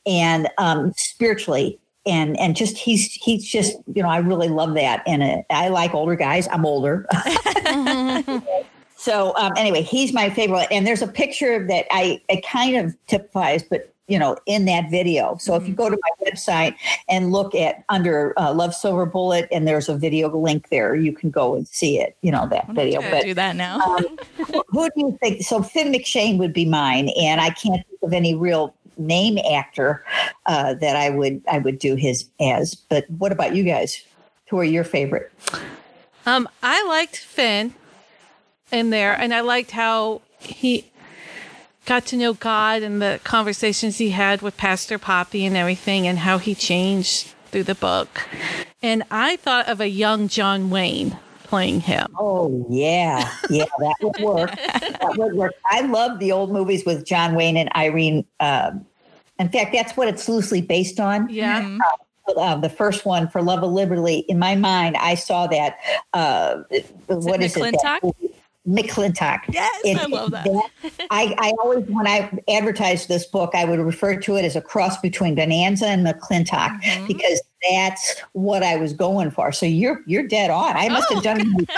[0.05, 5.03] and um, spiritually and and just he's he's just you know I really love that.
[5.05, 6.47] And uh, I like older guys.
[6.47, 7.05] I'm older.
[9.01, 10.67] So um, anyway he's my favorite.
[10.69, 14.89] And there's a picture that I it kind of typifies but you know in that
[14.89, 16.75] video so if you go to my website
[17.07, 21.13] and look at under uh, Love Silver Bullet and there's a video link there you
[21.13, 23.79] can go and see it you know that video I'm but do that now.
[23.79, 24.17] um,
[24.67, 25.43] who do you think?
[25.43, 30.03] So Finn McShane would be mine, and I can't think of any real name actor
[30.45, 32.75] uh, that I would I would do his as.
[32.75, 34.03] But what about you guys?
[34.49, 35.31] Who are your favorite?
[36.25, 37.73] Um, I liked Finn
[38.71, 40.90] in there, and I liked how he
[41.91, 46.19] got to know God and the conversations he had with Pastor Poppy and everything, and
[46.19, 48.29] how he changed through the book.
[48.81, 52.15] And I thought of a young John Wayne playing him.
[52.17, 54.51] Oh yeah, yeah, that would work.
[54.55, 55.53] that would work.
[55.65, 58.25] I love the old movies with John Wayne and Irene.
[58.39, 58.85] Um,
[59.37, 61.27] in fact, that's what it's loosely based on.
[61.29, 61.77] Yeah.
[62.37, 64.19] Uh, the first one for Love of Liberty.
[64.29, 65.77] In my mind, I saw that.
[66.13, 66.61] Uh,
[67.07, 67.59] what is it?
[67.59, 67.99] McLintock?
[67.99, 68.30] That-
[68.67, 69.39] McLintock.
[69.51, 70.47] Yes, It- I love that.
[71.09, 74.61] I, I always, when I advertised this book, I would refer to it as a
[74.61, 77.07] cross between Bonanza and McLintock Mm-hmm.
[77.07, 79.51] because that's what I was going for.
[79.51, 80.75] So you're you're dead on.
[80.75, 81.15] I must Oh.
[81.15, 81.41] have done.
[81.59, 81.69] It.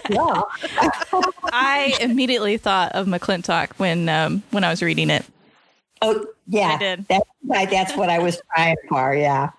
[0.10, 0.42] Yeah.
[1.52, 5.24] I immediately thought of McLintock when um, when I was reading it.
[6.02, 6.74] Oh yeah.
[6.74, 7.06] I did.
[7.08, 7.24] That's.
[7.70, 9.14] That's what I was trying for.
[9.14, 9.50] Yeah.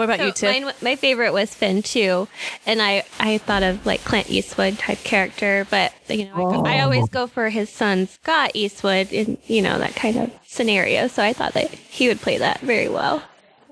[0.00, 0.64] What about you, So Tiff?
[0.64, 2.26] mine, my favorite was Finn too,
[2.64, 6.80] and I I thought of like Clint Eastwood type character, but you know I, I
[6.80, 11.06] always go for his son Scott Eastwood in you know that kind of scenario.
[11.06, 13.22] So I thought that he would play that very well.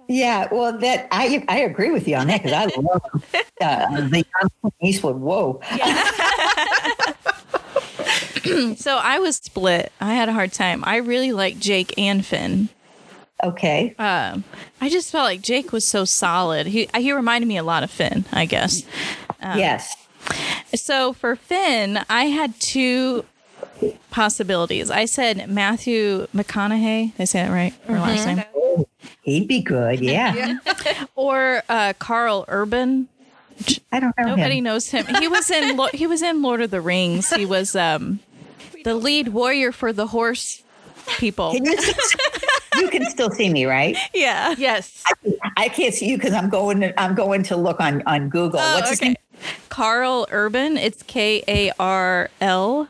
[0.06, 0.48] Yeah.
[0.52, 3.00] Well, that I I agree with you on that because I love
[3.62, 5.16] uh, the young Clint Eastwood.
[5.16, 5.62] Whoa.
[8.76, 9.92] so I was split.
[9.98, 10.84] I had a hard time.
[10.86, 12.68] I really like Jake and Finn.
[13.44, 13.94] Okay.
[13.98, 14.44] Um,
[14.81, 16.66] I just felt like Jake was so solid.
[16.66, 18.83] He he reminded me a lot of Finn, I guess.
[19.42, 19.94] yes.
[20.74, 23.24] So for Finn, I had two
[24.11, 24.90] possibilities.
[24.90, 27.12] I said Matthew McConaughey.
[27.12, 27.74] Did I say that right?
[27.88, 28.42] Or last name?
[29.22, 30.01] He'd be good.
[30.01, 30.59] Yeah.
[31.14, 33.09] Or uh, Karl Urban.
[33.90, 34.64] I don't know Nobody him.
[34.64, 35.05] knows him.
[35.20, 37.33] He was in he was in Lord of the Rings.
[37.33, 38.20] He was um,
[38.85, 40.62] the lead warrior for the horse
[41.18, 41.55] people.
[42.78, 43.96] Can you, you can still see me, right?
[44.14, 44.54] Yeah.
[44.58, 45.02] Yes.
[45.56, 46.80] I can't see you because I'm going.
[46.80, 48.60] To, I'm going to look on on Google.
[48.60, 49.08] Oh, What's his okay.
[49.08, 49.16] name?
[49.68, 50.76] Karl Urban.
[50.76, 52.88] It's K A R L.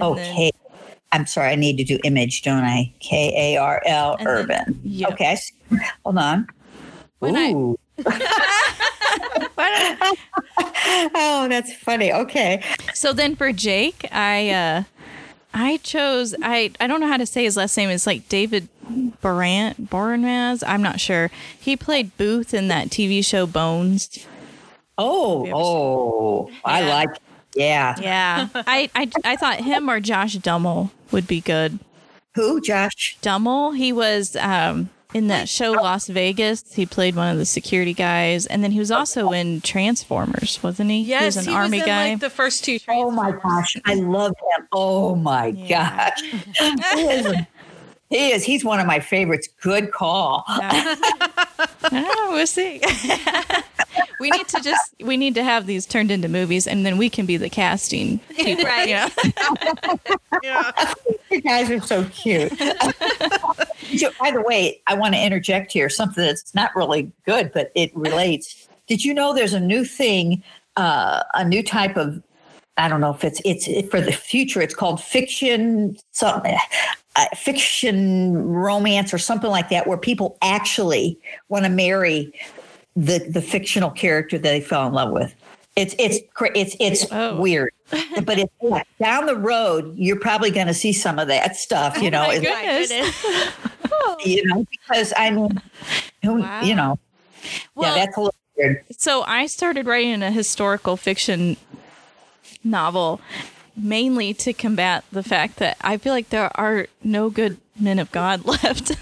[0.00, 0.50] Okay.
[1.12, 1.50] I'm sorry.
[1.50, 2.92] I need to do image, don't I?
[3.00, 4.80] K A R L And then- Urban.
[4.84, 5.12] yep.
[5.12, 5.38] Okay.
[6.04, 6.46] Hold on.
[7.20, 7.78] When I- Ooh.
[11.14, 12.12] oh, that's funny.
[12.12, 12.62] Okay.
[12.94, 14.82] So then for Jake, I uh
[15.54, 17.88] I chose I I don't know how to say his last name.
[17.90, 18.68] It's like David
[19.22, 20.62] Barant Boranaz.
[20.66, 21.30] I'm not sure.
[21.58, 24.26] He played Booth in that TV show Bones.
[24.96, 26.88] Oh, oh, I Yeah.
[26.94, 27.08] like.
[27.54, 27.94] Yeah.
[28.00, 28.48] Yeah.
[28.54, 31.78] I, I I thought him or Josh Duhamel would be good.
[32.34, 32.60] Who?
[32.60, 33.16] Josh?
[33.22, 36.74] Duhamel, he was um in that show Las Vegas.
[36.74, 40.90] He played one of the security guys, and then he was also in Transformers, wasn't
[40.90, 41.00] he?
[41.02, 42.10] Yes, he was an he army was in guy.
[42.10, 42.78] like the first two.
[42.88, 44.68] Oh my gosh, I love him.
[44.72, 46.10] Oh my Yeah.
[46.10, 46.20] gosh,
[46.94, 47.36] he is.
[48.10, 48.44] He is.
[48.44, 49.48] He's one of my favorites.
[49.60, 50.44] Good call.
[51.90, 52.80] Oh, we'll see.
[54.20, 57.08] we need to just we need to have these turned into movies, and then we
[57.08, 58.64] can be the casting people.
[58.64, 58.88] Right.
[58.88, 60.64] You know?
[61.30, 62.52] You guys are so cute.
[63.96, 67.70] So, By the way, I want to interject here something that's not really good, but
[67.74, 68.68] it relates.
[68.86, 70.42] Did you know there's a new thing,
[70.76, 72.22] uh, a new type of
[72.78, 74.60] I don't know if it's it's it, for the future.
[74.62, 76.56] It's called fiction something.
[77.18, 82.32] Uh, fiction romance or something like that, where people actually want to marry
[82.94, 85.34] the the fictional character that they fell in love with.
[85.74, 86.18] It's it's
[86.54, 87.40] it's it's Oh.
[87.40, 87.72] weird,
[88.24, 89.96] but it's yeah, down the road.
[89.96, 92.00] You're probably going to see some of that stuff.
[92.00, 93.56] You know, my It's- goodness.
[94.24, 95.60] you know, because I mean,
[96.22, 96.62] who, Wow.
[96.62, 97.00] you know,
[97.74, 98.84] Well- yeah, that's a little weird.
[98.96, 101.56] So I started writing a historical fiction
[102.62, 103.20] novel
[103.78, 108.10] mainly to combat the fact that I feel like there are no good men of
[108.12, 108.92] God left.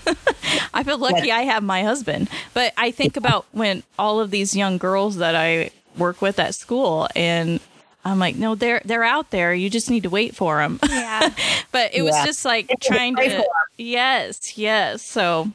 [0.75, 2.29] I feel lucky I have my husband.
[2.55, 6.55] But I think about when all of these young girls that I work with at
[6.55, 7.61] school and
[8.05, 9.53] I'm like, no, they're they're out there.
[9.55, 10.79] You just need to wait for them.
[10.89, 11.31] Yeah.
[11.73, 13.45] but it was just like Yeah, trying pray for to 'em.
[13.79, 15.51] yes yes so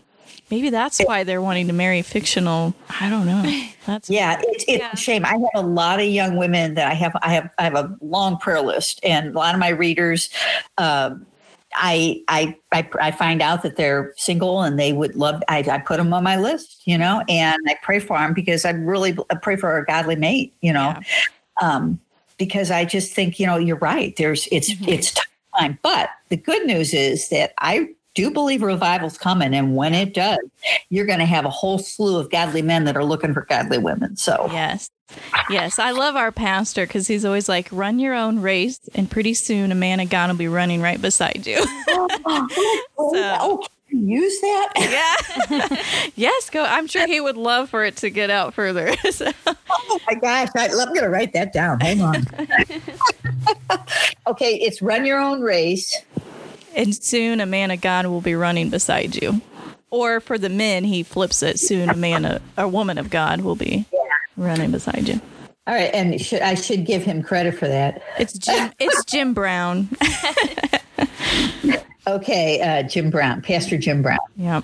[0.51, 3.41] maybe that's why they're wanting to marry fictional i don't know
[3.85, 4.91] that's Yeah, it's it's Yeah.
[4.93, 5.25] a shame.
[5.25, 7.15] I have a lot of young women that I have.
[7.23, 10.29] I have I have a long prayer list, and a lot of my readers.
[10.77, 11.25] Um,
[11.75, 15.41] I, I I I find out that they're single and they would love.
[15.47, 18.65] I, I put them on my list, you know, and I pray for them because
[18.65, 20.95] I really I pray for a godly mate, you know,
[21.61, 21.99] um,
[22.37, 24.15] because I just think you know you're right.
[24.15, 25.13] There's it's it's
[25.57, 30.13] time, but the good news is that I do believe revival's coming, and when it
[30.13, 30.39] does,
[30.89, 33.77] you're going to have a whole slew of godly men that are looking for godly
[33.77, 34.15] women.
[34.17, 34.89] So yes
[35.49, 39.33] yes i love our pastor because he's always like run your own race and pretty
[39.33, 42.47] soon a man of god will be running right beside you oh, oh,
[42.97, 44.69] oh, oh, can you use that?
[45.49, 49.31] yeah yes go i'm sure he would love for it to get out further So-
[49.83, 51.79] Oh my gosh, I, I'm going to write that down.
[51.79, 52.25] Hang on.
[54.27, 55.95] okay, it's run your own race.
[56.75, 59.41] And soon a man of god will be running beside you
[59.89, 63.41] or for the men he flips it soon a man of, a woman of god
[63.41, 63.85] will be
[64.37, 65.19] running beside you
[65.67, 68.01] All right, and should, I should give him credit for that.
[68.17, 69.89] it's jim it's jim brown
[72.07, 74.17] Okay, uh, Jim Brown, Pastor Jim Brown.
[74.35, 74.61] Yeah.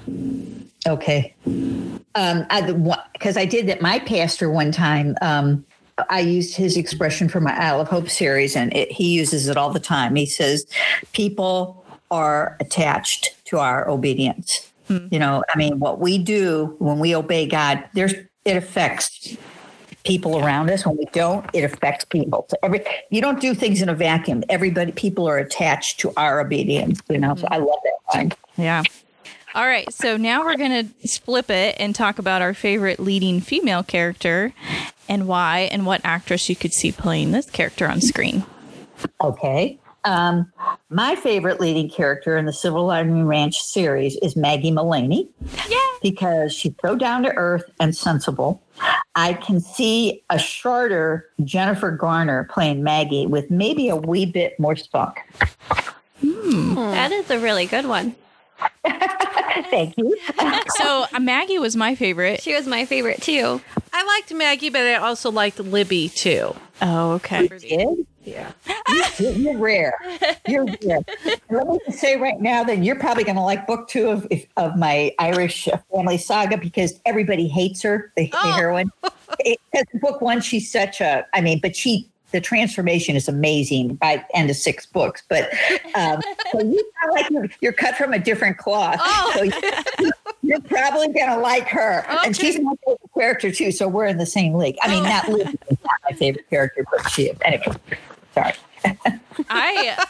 [0.88, 1.36] Okay.
[1.46, 3.82] Um, I because I did that.
[3.82, 5.16] My pastor one time.
[5.22, 5.66] Um,
[6.10, 9.58] I used his expression for my Isle of Hope series, and it, he uses it
[9.58, 10.16] all the time.
[10.16, 10.66] He says,
[11.12, 17.14] "People are attached to our obedience." You know, I mean, what we do when we
[17.14, 18.14] obey God, there's
[18.46, 19.36] it affects
[20.06, 20.86] people around us.
[20.86, 22.46] When we don't, it affects people.
[22.50, 24.44] So every you don't do things in a vacuum.
[24.48, 27.02] Everybody, people are attached to our obedience.
[27.10, 28.32] You know, so I love that line.
[28.56, 28.84] Yeah.
[29.54, 29.92] All right.
[29.92, 34.54] So now we're going to flip it and talk about our favorite leading female character
[35.10, 38.46] and why and what actress you could see playing this character on screen.
[39.20, 39.80] Okay.
[40.08, 40.52] Um,
[40.90, 45.28] my favorite leading character in the Silver Lining Ranch series is Maggie Mullaney.
[45.68, 45.78] Yeah.
[46.02, 48.62] Because she's so down to earth and sensible.
[49.16, 54.78] I can see a shorter Jennifer Garner playing Maggie with maybe a wee bit more
[54.78, 55.18] spunk.
[56.22, 58.16] That is a really good one.
[59.70, 60.16] Thank you.
[60.78, 62.42] So uh, Maggie was my favorite.
[62.42, 63.62] She was my favorite too.
[63.94, 66.56] I liked Maggie, but I also liked Libby too.
[66.82, 67.48] Oh, okay.
[67.48, 68.52] Kid, Yeah.
[69.20, 69.98] You're, you're rare.
[70.48, 71.00] You're rare.
[71.50, 74.28] Let me just say right now that you're probably going to like book two of
[74.58, 78.52] of my Irish family saga because everybody hates her, the, the Oh.
[78.52, 78.92] heroine.
[79.44, 81.26] Because book one, she's such a.
[81.34, 85.24] I mean, but she the transformation is amazing by end of six books.
[85.30, 85.50] But
[85.96, 86.22] um,
[86.52, 89.00] so you sound like you're, you're cut from a different cloth.
[89.00, 89.32] Oh.
[89.36, 89.44] So
[90.00, 90.12] you,
[90.44, 93.72] you're probably going to like her, and she's my favorite character too.
[93.72, 94.78] So we're in the same league.
[94.82, 97.38] I mean, not Liz is not my favorite character, but she is.
[97.42, 97.76] Anyway,
[98.34, 98.54] sorry.
[99.50, 100.06] I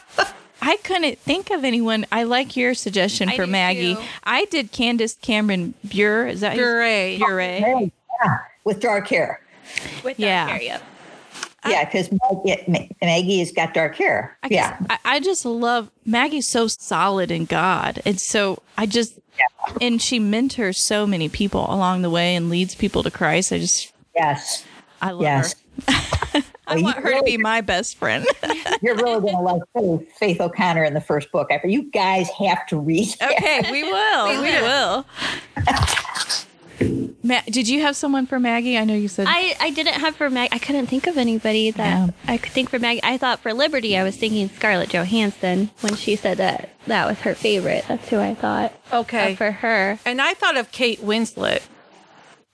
[0.62, 2.06] I couldn't think of anyone.
[2.12, 3.96] I like your suggestion I for Maggie.
[3.96, 4.02] too.
[4.24, 6.28] I did Candace Cameron Bure.
[6.28, 7.18] Is that Bure.
[7.18, 7.42] Bure?
[7.42, 9.42] Yeah, with dark hair.
[10.04, 10.48] With Yeah.
[10.48, 10.82] hair, yep.
[10.82, 10.97] Yeah,
[11.64, 14.38] because Maggie, Maggie has got dark hair.
[14.44, 14.78] I yeah.
[14.80, 18.02] guess I, I just love Maggie's so solid in God.
[18.06, 19.20] And so I just
[19.82, 23.52] and she mentors so many people along the way and leads people to Christ.
[23.52, 24.64] I just Yes.
[25.02, 25.56] I love Yes.
[25.88, 26.44] her.
[26.70, 28.26] I Well, want her to be my best friend.
[28.82, 31.48] You're really going to like Faith, Faith O'Connor in the first book.
[31.52, 33.22] I You guys have to read it.
[33.22, 34.28] okay, we will.
[34.42, 35.06] We will.
[37.24, 38.78] Ma- did you have someone for Maggie?
[38.78, 40.50] I know you said I, I didn't have for Mag.
[40.52, 42.10] I couldn't think of anybody that Yeah.
[42.28, 43.02] I could think for Maggie.
[43.04, 47.20] I thought for Liberty, I was thinking Scarlett Johansson when she said that that was
[47.22, 47.86] her favorite.
[47.88, 49.32] That's who I thought Okay.
[49.32, 50.00] of for her.
[50.06, 51.64] And I thought of Kate Winslet.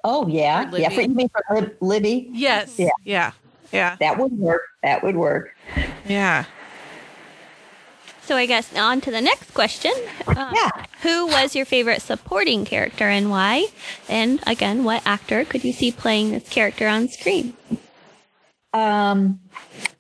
[0.04, 0.70] Oh, yeah.
[0.70, 0.90] For Yeah.
[0.90, 0.96] Libby.
[0.96, 2.30] For, you mean for Lib- Libby?
[2.32, 2.76] Yes.
[2.80, 2.90] Yeah.
[3.04, 3.32] Yeah.
[3.72, 3.96] Yeah.
[4.00, 4.64] That would work.
[4.82, 5.56] That would work.
[6.08, 6.46] Yeah.
[8.26, 9.92] So I guess on to the next question.
[10.28, 10.86] Uh, Yeah.
[11.02, 13.68] Who was your favorite supporting character and why?
[14.08, 17.54] And again, what actor could you see playing this character on screen?
[18.74, 19.40] Um,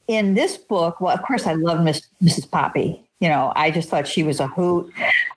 [0.07, 2.49] in this book, well, of course, I love Miss Mrs.
[2.49, 3.01] Poppy.
[3.19, 4.91] You know, I just thought she was a hoot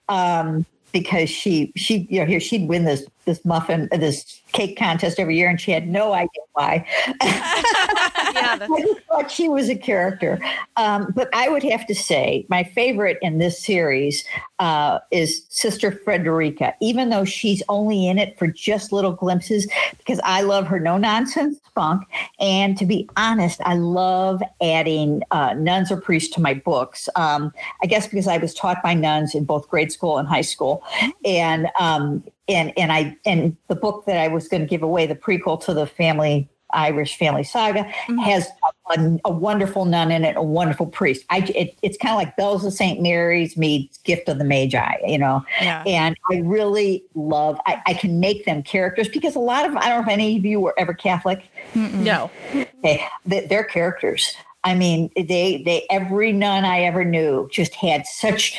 [0.09, 5.21] um, because she she you know here she'd win this this muffin this cake contest
[5.21, 6.87] every year, and she had no idea why.
[7.23, 10.41] yeah, I just thought she was a character.
[10.77, 14.25] Um, but I would have to say my favorite in this series
[14.59, 20.21] uh, is Sister Frederica, even though she's only in it for just little glimpses, because
[20.25, 22.05] I love her no nonsense spunk.
[22.41, 27.09] And to be honest, I love adding uh, nuns or priests to my books.
[27.17, 27.53] Um,
[27.83, 30.83] I guess because I was taught by nuns in both grade school and high school.
[31.25, 35.07] And um, and and I and the book that I was going to give away,
[35.07, 38.19] the prequel to the family Irish family saga, mm-hmm.
[38.19, 38.49] has
[38.91, 41.25] a, a, wonderful nun in it, a wonderful priest.
[41.31, 43.01] I it, it's kind of like Bells of St.
[43.01, 45.45] Mary's meets Gift of the Magi, you know.
[45.61, 45.83] Yeah.
[45.87, 47.61] And I really love.
[47.67, 50.37] I, I, can make them characters because a lot of I don't know if any
[50.37, 51.49] of you were ever Catholic.
[51.75, 51.95] Mm-mm.
[51.95, 54.37] No, okay, they're characters.
[54.65, 58.59] I mean, they they every nun I ever knew just had such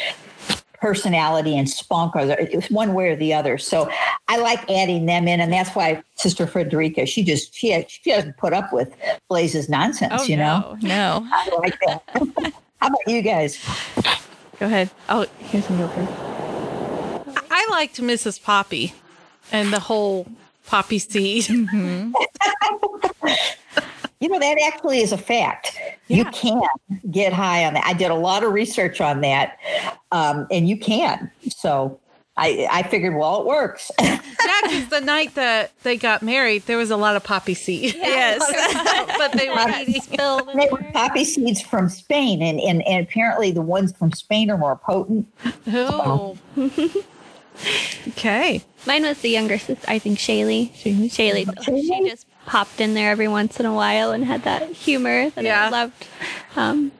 [0.79, 3.57] personality and spunk or it was one way or the other.
[3.57, 3.89] So
[4.27, 8.37] I like adding them in, and that's why Sister Frederica she just she she doesn't
[8.37, 8.95] put up with
[9.29, 10.13] Blaze's nonsense.
[10.15, 12.03] Oh, you know, no, I like that.
[12.79, 13.57] How about you guys?
[14.59, 14.89] Go ahead.
[15.09, 15.87] Oh, here's some go
[17.49, 18.41] I liked Mrs.
[18.41, 18.93] Poppy
[19.51, 20.27] and the whole
[20.65, 21.45] poppy seed.
[21.45, 22.11] Mm-hmm.
[24.19, 25.79] You know, that actually is a fact.
[26.07, 26.17] Yeah.
[26.17, 26.61] You can
[27.11, 27.85] get high on that.
[27.85, 29.59] I did a lot of research on that,
[30.11, 31.29] um, and you can.
[31.49, 31.99] So
[32.37, 33.91] I, I figured, well, it works.
[33.99, 34.19] yeah,
[34.63, 37.95] because the night that they got married, there was a lot of poppy seeds.
[38.07, 38.39] Yes,
[39.17, 40.57] but they were eating.
[40.57, 44.57] They were poppy seeds from Spain, and, and, and apparently the ones from Spain are
[44.57, 45.27] more potent.
[45.67, 46.37] Oh.
[48.09, 48.61] okay.
[48.85, 50.71] Mine was the younger sister, I think Shaylee.
[50.73, 51.09] Shaylee.
[51.09, 51.81] Shaylee.
[51.81, 55.43] She just popped in there every once in a while and had that humor that
[55.43, 55.67] yeah.
[55.67, 56.07] I loved.
[56.55, 56.91] Um,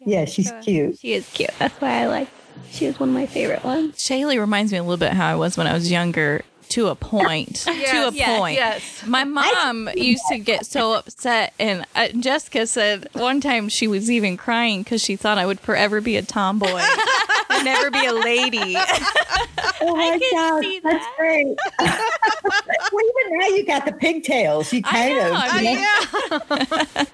[0.00, 0.98] yeah, she's so cute.
[0.98, 1.50] She is cute.
[1.58, 2.28] That's why I like.
[2.70, 3.96] She was one of my favorite ones.
[3.96, 6.94] Shaylee reminds me a little bit how I was when I was younger to a
[6.94, 7.64] point.
[7.66, 8.54] yes, to a yes, point.
[8.56, 9.06] Yes.
[9.06, 14.10] My mom used to get so upset, and uh, Jessica said one time she was
[14.10, 16.80] even crying because she thought I would forever be a tomboy
[17.50, 18.58] and never be a lady.
[19.80, 21.58] oh my god, that's great.
[21.80, 24.72] well, even now you got the pigtails.
[24.72, 25.62] You kind know, of.
[25.62, 27.06] You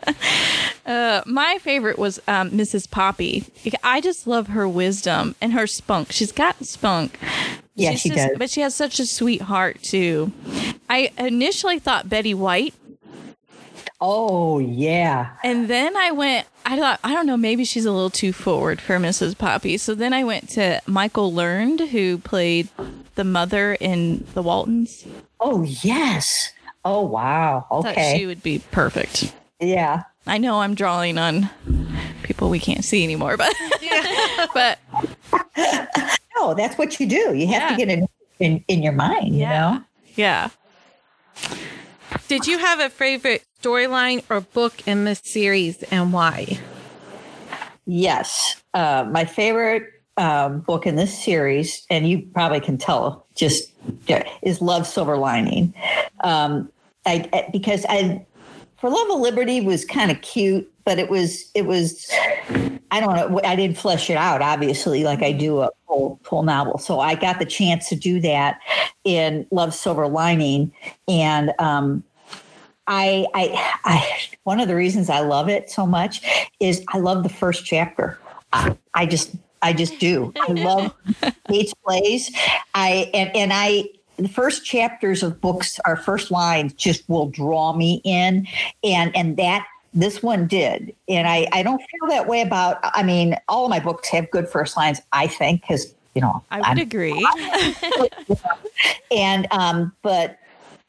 [0.86, 0.92] know?
[0.94, 2.90] uh, my favorite was um, Mrs.
[2.90, 3.44] Poppy.
[3.82, 6.12] I just love her wisdom and her spunk.
[6.12, 7.18] She's got spunk.
[7.76, 8.38] Yeah, She's she just, does.
[8.38, 10.32] But she has such a sweet heart too.
[10.88, 12.74] I initially thought Betty White.
[14.00, 15.36] Oh yeah.
[15.44, 16.46] And then I went.
[16.64, 17.36] I thought I don't know.
[17.36, 19.36] Maybe she's a little too forward for Mrs.
[19.36, 19.76] Poppy.
[19.76, 22.68] So then I went to Michael Learned, who played
[23.14, 25.06] the mother in The Waltons.
[25.38, 26.52] Oh yes.
[26.84, 27.66] Oh wow.
[27.70, 28.16] Okay.
[28.16, 29.34] she would be perfect.
[29.60, 30.04] Yeah.
[30.26, 31.48] I know I'm drawing on
[32.22, 33.54] people we can't see anymore, but
[34.54, 34.78] but
[36.36, 37.34] no, that's what you do.
[37.34, 37.70] You have yeah.
[37.70, 39.82] to get it in, in your mind, you know?
[40.14, 40.50] Yeah.
[42.28, 46.58] Did you have a favorite storyline or book in this series and why?
[47.86, 48.62] Yes.
[48.74, 49.84] Uh, my favorite
[50.16, 53.72] um, book in this series, and you probably can tell, just
[54.42, 55.74] is Love Silver Lining.
[56.24, 56.70] Um,
[57.04, 58.24] I, because I,
[58.78, 62.10] for Love of Liberty was kind of cute, but it was it was
[62.96, 63.40] I don't know.
[63.44, 66.78] I didn't flesh it out, obviously, like I do a full, full novel.
[66.78, 68.58] So I got the chance to do that
[69.04, 70.72] in Love Silver Lining,
[71.06, 72.02] and um,
[72.86, 76.22] I, I, I, one of the reasons I love it so much
[76.58, 78.18] is I love the first chapter.
[78.54, 80.32] I, I just, I just do.
[80.48, 80.94] I love
[81.48, 82.34] Kate's plays.
[82.74, 87.74] I and and I the first chapters of books, our first lines just will draw
[87.74, 88.48] me in,
[88.82, 89.66] and and that
[89.96, 93.70] this one did and I, I don't feel that way about i mean all of
[93.70, 97.26] my books have good first lines i think because you know i would I'm, agree
[99.10, 100.38] and um but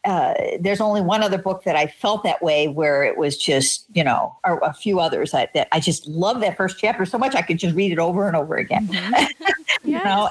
[0.05, 3.85] uh, there's only one other book that I felt that way where it was just,
[3.93, 7.17] you know, or a few others that, that I just love that first chapter so
[7.17, 8.87] much I could just read it over and over again.
[8.87, 9.43] Mm-hmm.
[9.89, 10.29] you know,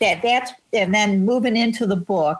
[0.00, 2.38] that that's and then moving into the book,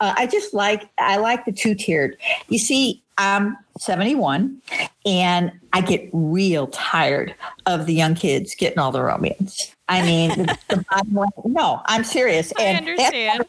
[0.00, 2.16] uh, I just like I like the two tiered.
[2.48, 4.62] You see, I'm 71
[5.04, 7.34] and I get real tired
[7.66, 9.74] of the young kids getting all the romance.
[9.88, 12.52] I mean, the, the bottom line, no, I'm serious.
[12.58, 13.44] I and understand.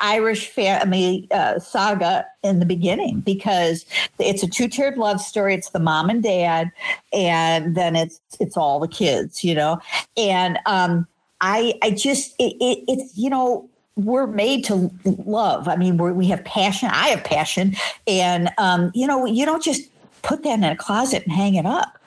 [0.00, 3.86] Irish family uh, saga in the beginning because
[4.18, 5.54] it's a two-tiered love story.
[5.54, 6.70] It's the mom and dad,
[7.12, 9.80] and then it's it's all the kids, you know.
[10.16, 11.06] And um,
[11.40, 15.68] I I just it, it, it's you know we're made to love.
[15.68, 16.88] I mean, we have passion.
[16.92, 17.76] I have passion,
[18.06, 19.90] and um, you know, you don't just
[20.22, 21.98] put that in a closet and hang it up.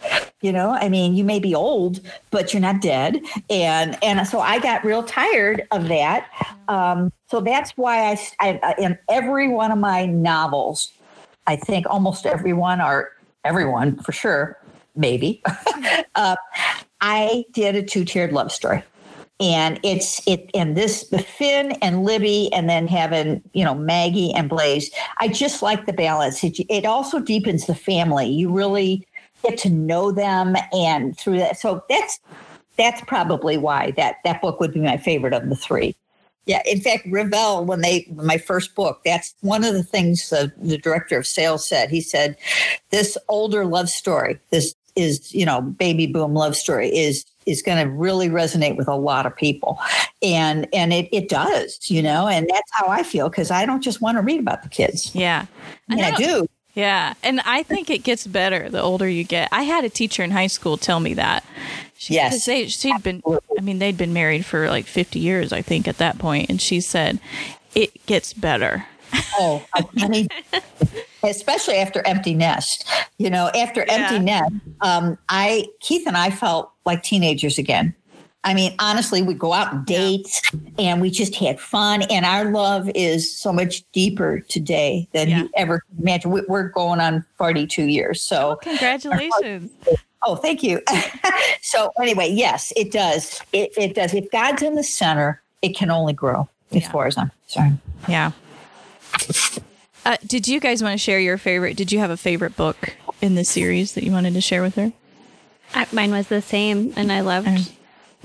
[0.42, 2.00] You know, I mean, you may be old,
[2.32, 3.22] but you're not dead.
[3.50, 6.30] And and so I got real tired of that.
[6.68, 10.92] Um, so that's why I, I in every one of my novels,
[11.48, 13.12] I think almost everyone or
[13.46, 14.58] everyone for sure,
[14.96, 15.42] maybe.
[16.16, 16.36] uh,
[17.02, 18.84] I did a two tiered love story
[19.40, 24.34] and it's it and this the Finn and Libby and then having you know Maggie
[24.34, 24.92] and Blaze.
[25.20, 26.44] I just like the balance.
[26.44, 28.28] It, it also deepens the family.
[28.28, 29.06] You really
[29.44, 31.60] get to know them and through that.
[31.60, 32.20] So that's
[32.78, 35.96] that's probably why that that book would be my favorite of the three.
[36.46, 40.52] Yeah, in fact, Revell, when they my first book, that's one of the things the,
[40.58, 41.90] the director of sales said.
[41.90, 42.36] He said,
[42.92, 47.84] "This older love story, this is you know baby boom love story, is is going
[47.84, 49.80] to really resonate with a lot of people
[50.22, 53.82] and and it, it does you know and that's how i feel because i don't
[53.82, 55.46] just want to read about the kids Yeah.
[55.90, 57.14] I, mean, I do Yeah.
[57.22, 59.50] And I think it gets better the older you get.
[59.52, 61.44] I had a teacher in high school tell me that.
[61.96, 62.46] She, Yes.
[62.46, 63.22] They, she'd been,
[63.58, 66.60] I mean, they'd been married for like 50 years, I think, at that point, And
[66.60, 67.20] she said,
[67.76, 68.88] it gets better.
[69.40, 70.28] Oh I
[71.24, 72.86] especially after empty nest
[73.18, 74.52] you know after empty nest
[74.82, 77.94] um i keith and i felt like teenagers again
[78.46, 80.42] I mean, honestly, we go out on dates
[80.78, 82.02] and we just had fun.
[82.12, 85.38] And our love is so much deeper today than Yeah.
[85.44, 86.32] you ever could imagine.
[86.32, 88.22] We- We're going on 42 years.
[88.22, 89.72] So, Congratulations.
[90.26, 90.82] Oh, thank you.
[91.62, 93.42] so anyway, yes, it does.
[93.54, 94.14] It, it does.
[94.14, 96.92] If God's in the center, it can only grow, as Yeah.
[96.92, 97.80] far as I'm concerned.
[98.10, 98.32] Yeah.
[100.06, 101.78] Uh, did you guys want to share your favorite?
[101.78, 104.76] Did you have a favorite book in the series that you wanted to share with
[104.76, 104.92] her?
[105.74, 107.72] I, mine was the same, and I loved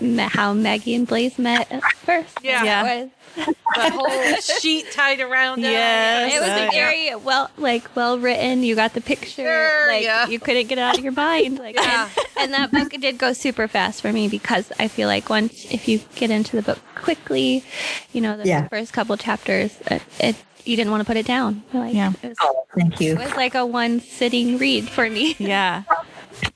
[0.01, 2.37] ma- how Maggie and Blaze met at first.
[2.43, 2.65] Yeah.
[2.65, 2.85] Yeah.
[2.95, 5.63] It was, The whole sheet tied around.
[5.63, 5.71] them.
[5.71, 6.35] Yes.
[6.35, 8.65] it was Uh, a very well, like well written.
[8.65, 9.43] You got the picture.
[9.45, 10.27] Sure, like yeah.
[10.27, 11.59] you couldn't get it out of your mind.
[11.61, 12.09] Like, Yeah.
[12.17, 15.67] and, and that book did go super fast for me because I feel like once
[15.71, 17.65] if you get into the book quickly,
[18.13, 18.67] you know, the Yeah.
[18.67, 20.37] first couple chapters, it, it
[20.69, 21.63] you didn't want to put it down.
[21.73, 22.13] Like, Yeah.
[22.23, 23.13] It was, Oh, thank you.
[23.13, 25.35] it was like a one sitting read for me.
[25.39, 25.85] Yeah.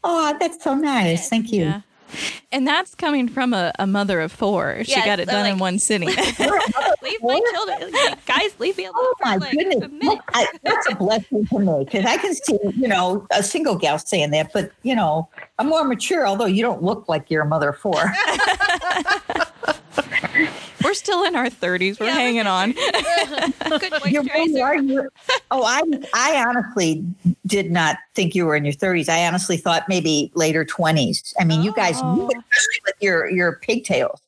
[0.05, 1.29] Oh, that's so nice.
[1.29, 1.65] Thank you.
[1.65, 1.81] Yeah.
[2.53, 4.85] And that's coming from a, a mother of four.
[4.85, 6.09] She Yes, got it so done in one sitting.
[7.03, 8.95] leave my children, like, guys, leave me alone.
[8.99, 10.05] Oh my like, goodness, a minute.
[10.05, 13.77] Look, I, that's a blessing to me because I can see, you know, a single
[13.77, 16.27] gal saying that, but you know, I'm more mature.
[16.27, 18.05] Although you don't look like you're a mother of four.
[20.93, 21.99] We're still in our 30s.
[21.99, 22.73] We're Yeah, hanging on.
[22.73, 22.83] Good
[24.13, 24.87] You're- moisturizer.
[24.91, 25.09] you-
[25.51, 25.81] oh, I,
[26.13, 27.03] I honestly
[27.47, 29.09] did not think you were in your 30s.
[29.09, 31.33] I honestly thought maybe later 20s.
[31.41, 32.27] I mean, you guys, you, Oh.
[32.27, 34.21] especially with your your pigtails,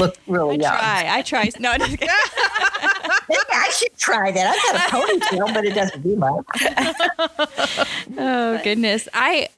[0.00, 0.74] look I really young.
[0.74, 1.44] I try.
[1.44, 1.50] I try.
[1.60, 1.90] No, I'm just.
[3.28, 4.56] Maybe I should try that.
[4.74, 7.88] I've got a ponytail, but it doesn't do much.
[8.18, 9.08] oh goodness.
[9.14, 9.50] I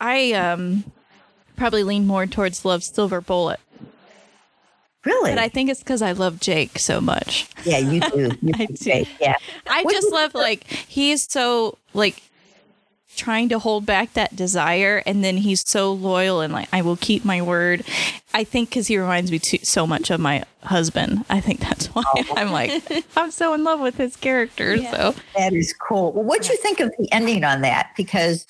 [0.00, 0.84] I um
[1.56, 3.60] probably lean more towards Love Silver Bullet,
[5.04, 5.30] Really?
[5.30, 7.48] but I think it's because I love Jake so much.
[7.64, 8.30] yeah, you do.
[8.42, 8.74] You I do.
[8.74, 9.04] do.
[9.20, 9.34] Yeah.
[9.66, 12.22] I What just love like he's so like
[13.16, 16.96] trying to hold back that desire and then he's so loyal and like I will
[16.96, 17.84] keep my word.
[18.34, 21.24] I think cuz he reminds me too, so much of my husband.
[21.30, 22.24] I think that's why oh.
[22.36, 22.82] I'm like
[23.16, 24.74] I'm so in love with his character.
[24.76, 24.90] Yeah.
[24.90, 26.12] So That is cool.
[26.12, 27.90] Well, what'd you think of the ending on that?
[27.96, 28.46] Because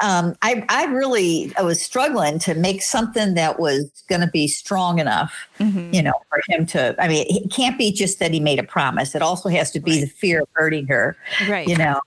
[0.00, 4.48] um, I, I really I was struggling to make something that was going to be
[4.48, 5.92] strong enough, mhm.
[5.92, 6.94] you know, for him to.
[6.98, 9.14] I mean, it can't be just that he made a promise.
[9.14, 11.16] It also has to be the fear of hurting her,
[11.48, 11.68] right.
[11.68, 12.00] you know.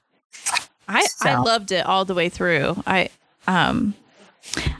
[0.87, 2.81] I, I loved it all the way through.
[2.85, 3.09] I
[3.47, 3.93] um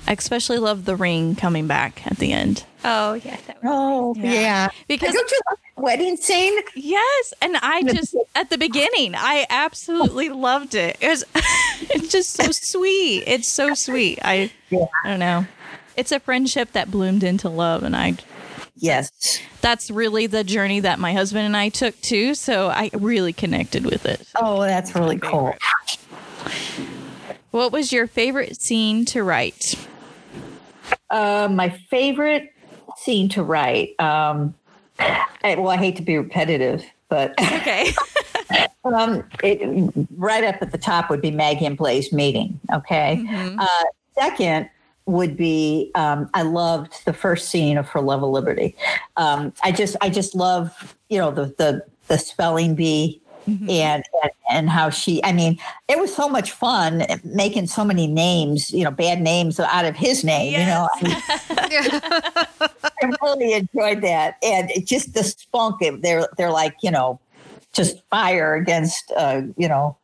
[0.07, 2.65] I especially love the ring coming back at the end.
[2.85, 4.31] Oh yeah, that was Oh Yeah.
[4.33, 6.53] yeah, Because don't you love the wedding scene?
[6.75, 10.97] yes, and I just at the beginning I absolutely loved it.
[10.99, 11.23] It was
[11.89, 13.23] it's just so sweet.
[13.25, 14.19] It's so sweet.
[14.21, 14.85] I Yeah.
[15.05, 15.45] I don't know.
[15.95, 18.15] It's a friendship that bloomed into love and I
[18.75, 19.39] Yes.
[19.61, 23.85] that's really the journey that my husband and I took too, so I really connected
[23.85, 24.27] with it.
[24.35, 25.55] Oh, that's really cool.
[27.53, 29.75] What was your favorite scene to write?
[31.11, 32.51] Uh, my favorite
[32.97, 33.93] scene to write.
[33.99, 34.55] Um,
[34.97, 37.91] I, well, I hate to be repetitive, but Okay.
[38.83, 42.59] um, it, right up at the top would be Maggie and Blaze meeting.
[42.73, 43.23] Okay.
[43.23, 43.59] Mhm.
[43.59, 43.83] Uh,
[44.15, 44.67] second
[45.05, 48.75] would be um, I loved the first scene of For Love of Liberty.
[49.15, 53.21] Um, I just I just love you know the the the spelling bee.
[53.47, 53.69] Mhm.
[53.69, 58.07] And, and and how she I mean it was so much fun making so many
[58.07, 62.45] names you know bad names out of his name you know I
[63.21, 65.81] really enjoyed that, and it just the spunk.
[66.01, 67.19] They're they're like you know,
[67.73, 69.97] just fire against uh, you know,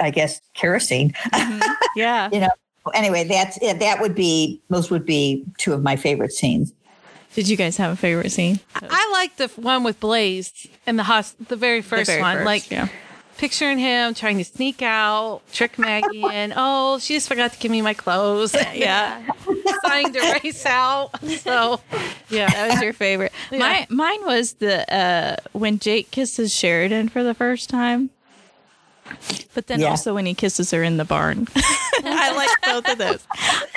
[0.00, 1.12] I guess kerosene.
[1.12, 1.72] Mm-hmm.
[1.96, 2.28] Yeah.
[2.32, 2.50] you know.
[2.92, 3.78] Anyway, that's it.
[3.78, 6.72] That would be those would be two of my favorite scenes.
[7.34, 8.60] Did you guys have a favorite scene?
[8.74, 10.52] I like the one with Blaze
[10.86, 12.36] and the hos- the very first The very one.
[12.38, 12.88] first, like yeah.
[13.38, 17.70] picturing him trying to sneak out, trick Maggie, and oh, she just forgot to give
[17.72, 18.54] me my clothes.
[18.74, 19.20] Yeah.
[19.66, 21.10] Deciding to race out.
[21.24, 21.80] So,
[22.28, 22.48] yeah.
[22.50, 23.32] That was your favorite.
[23.50, 28.10] My mine was the uh when Jake kisses Sheridan for the first time.
[29.54, 29.90] But then Yeah.
[29.90, 31.46] also when he kisses her in the barn.
[32.04, 33.26] I like both of those.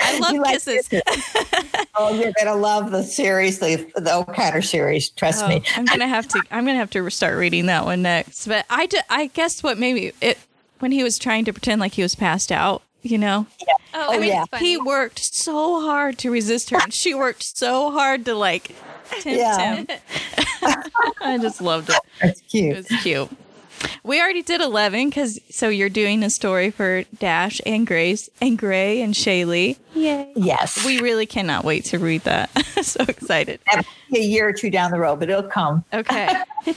[0.00, 0.88] I love You like kisses.
[1.94, 5.10] oh, you're gonna love the series, the the O'Connor series.
[5.10, 5.62] Trust Oh, me.
[5.76, 6.42] I'm gonna have to.
[6.50, 8.46] I'm gonna have to start reading that one next.
[8.46, 10.38] But I, ju- I guess what maybe it
[10.80, 12.82] when he was trying to pretend like he was passed out.
[13.02, 13.46] You know,
[13.94, 14.44] Oh, Oh, yeah.
[14.58, 18.74] he worked so hard to resist her, and she worked so hard to like
[19.10, 19.76] tempt Yeah.
[19.76, 19.86] him.
[21.20, 21.96] I just loved it.
[22.20, 22.76] That's It cute.
[22.76, 23.30] was cute.
[24.02, 28.58] We already did 11 because so you're doing a story for Dash and Grace and
[28.58, 29.76] Gray and Shaylee.
[29.94, 30.32] Yay.
[30.36, 32.50] Yes, We really cannot wait to read that.
[32.82, 33.60] so excited.
[33.66, 35.84] That might be a year or two down the road, but it'll come.
[35.92, 36.28] Okay.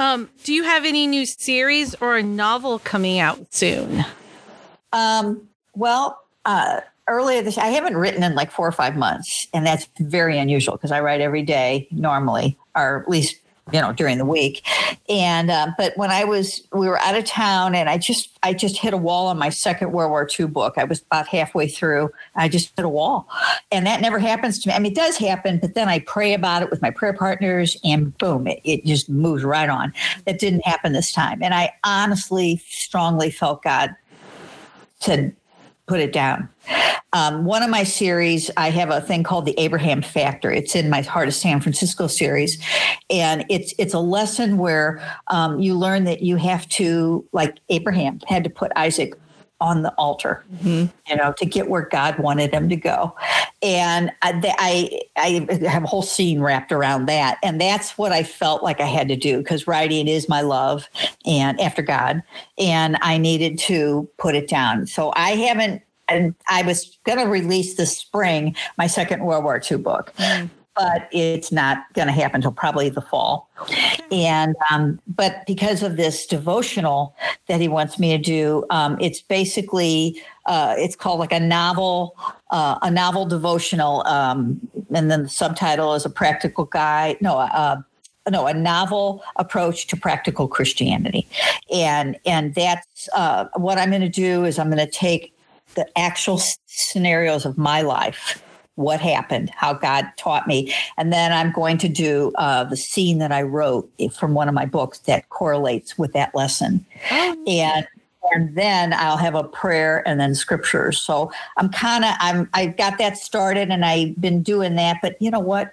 [0.00, 4.04] Um, do you have any new series or a novel coming out soon?
[4.92, 9.64] Um, well, uh, earlier this, I haven't written in like four or five months, and
[9.66, 13.36] that's very unusual because I write every day normally, or at least
[13.72, 14.66] you know during the week.
[15.08, 18.52] And um, but when I was, we were out of town, and I just, I
[18.52, 20.74] just hit a wall on my second World War II book.
[20.76, 22.10] I was about halfway through.
[22.36, 23.28] I just hit a wall,
[23.70, 24.74] and that never happens to me.
[24.74, 27.76] I mean, it does happen, but then I pray about it with my prayer partners,
[27.84, 29.92] and boom, it, it just moves right on.
[30.26, 33.94] That didn't happen this time, and I honestly, strongly felt God
[35.00, 35.32] to
[35.86, 36.48] put it down.
[37.12, 40.50] Um, one of my series, I have a thing called the Abraham Factor.
[40.50, 42.62] It's in my Heart of San Francisco series,
[43.08, 48.18] and it's it's a lesson where um, you learn that you have to, like Abraham,
[48.26, 49.14] had to put Isaac
[49.60, 50.44] on the altar,
[51.08, 53.16] you know, to get where God wanted him to go.
[53.62, 57.38] And I, I, I have a whole scene wrapped around that.
[57.42, 60.88] And that's what I felt like I had to do because writing is my love
[61.24, 62.22] and after God.
[62.58, 64.86] And I needed to put it down.
[64.86, 69.60] So I haven't, and I was going to release this spring my second World War
[69.70, 70.12] II book.
[70.76, 73.48] But it's not going to happen until probably the fall.
[74.10, 77.14] And, um, but because of this devotional
[77.46, 82.16] that he wants me to do, um, it's basically, uh, it's called like a novel,
[82.50, 84.04] uh, a novel devotional.
[84.08, 84.60] Um,
[84.92, 87.18] and then the subtitle is a practical guide.
[87.20, 87.80] No, uh,
[88.28, 91.28] no, a novel approach to practical Christianity,
[91.72, 95.33] and and that's uh, what I'm going to do is I'm going to take
[95.74, 98.42] the actual scenarios of my life,
[98.76, 103.18] what happened, how God taught me, and then I'm going to do uh, the scene
[103.18, 106.84] that I wrote from one of my books that correlates with that lesson,
[107.46, 107.86] and
[108.32, 110.98] and then I'll have a prayer and then scriptures.
[110.98, 114.98] So I'm kind of I'm I got that started and I've been doing that.
[115.02, 115.72] But you know what?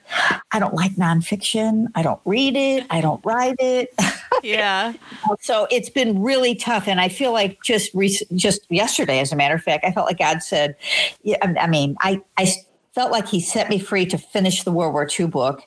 [0.51, 1.87] I don't like nonfiction.
[1.95, 2.85] I don't read it.
[2.89, 3.93] I don't write it.
[4.43, 4.93] Yeah.
[5.39, 6.87] so it's been really tough.
[6.87, 10.07] And I feel like just rec- just yesterday, as a matter of fact, I felt
[10.07, 10.75] like God said,
[11.21, 12.51] yeah, I, I mean, I I
[12.95, 15.63] felt like He set me free to finish the World War II book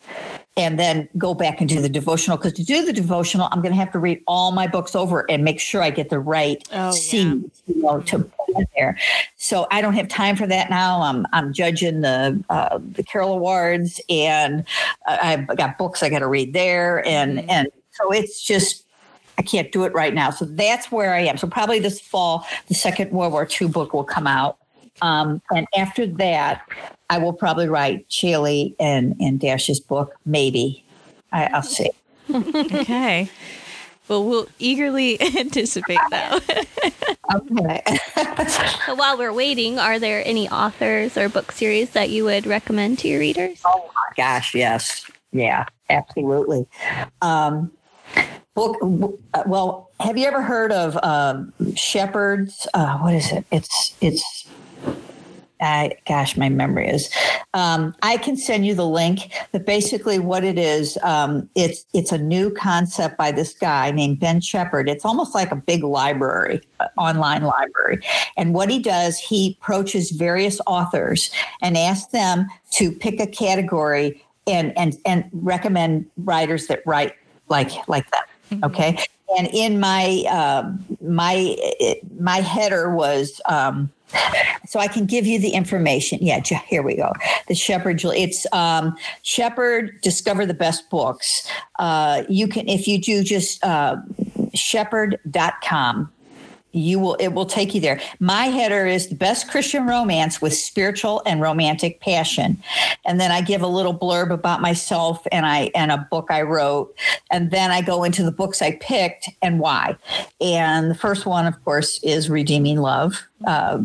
[0.57, 2.37] and then go back and do the devotional.
[2.37, 5.29] Because to do the devotional, I'm going to have to read all my books over
[5.31, 7.21] and make sure I get the right Oh, yeah.
[7.21, 8.97] you know, to put in there.
[9.37, 11.03] So I don't have time for that now.
[11.03, 14.65] I'm I'm judging the uh, the Carol Awards, and
[15.07, 18.85] uh, I've got books I got to read there, and and so it's just
[19.39, 20.31] I can't do it right now.
[20.31, 21.37] So that's where I am.
[21.37, 24.59] So probably this fall, the second World War II book will come out.
[25.03, 26.63] Um, and after that,
[27.11, 30.85] I will probably write Shaylee and, and Dash's book, maybe.
[31.33, 31.91] I, I'll see.
[32.33, 33.29] Okay.
[34.09, 36.67] Well, we'll eagerly anticipate that.
[37.35, 37.83] Okay.
[38.85, 42.99] So while we're waiting, are there any authors or book series that you would recommend
[43.01, 43.63] to your readers?
[43.65, 45.11] oh my gosh, yes.
[45.33, 46.67] Yeah, absolutely.
[47.23, 47.73] Um,
[48.55, 48.77] book,
[49.33, 52.67] uh, well, have you ever heard of um, Shepherd's?
[52.75, 53.47] Uh, what is it?
[53.51, 54.44] It's, it's,
[55.65, 57.11] I, gosh, my memory is.
[57.55, 59.33] Um, I can send you the link.
[59.53, 64.21] But basically, what it is, um, it's it's a new concept by this guy named
[64.21, 64.89] Ben Shepard.
[64.89, 68.01] It's almost like a big library, uh, online library.
[68.37, 71.31] And what he does, he approaches various authors
[71.63, 77.15] and asks them to pick a category and and and recommend writers that write
[77.49, 78.61] like like them.
[78.65, 78.99] Okay.
[79.39, 81.57] And in my um my
[82.19, 83.41] my header was.
[83.47, 83.91] Um,
[84.67, 86.19] so I can give you the information.
[86.21, 87.13] Yeah, here we go.
[87.49, 88.03] The Shepherd.
[88.05, 90.01] It's um, Shepherd.
[90.01, 91.49] Discover the best books.
[91.79, 93.97] Uh, you can if you do just uh,
[94.55, 96.11] shepherd.com
[96.75, 100.53] you will it will take you there my header is the best christian romance with
[100.53, 102.61] spiritual and romantic passion
[103.05, 106.43] and then i give a little blurb about myself and i and a book i
[106.43, 106.93] wrote
[107.31, 109.97] and then i go into the books i picked and why
[110.41, 113.79] and the first one of course is redeeming love uh,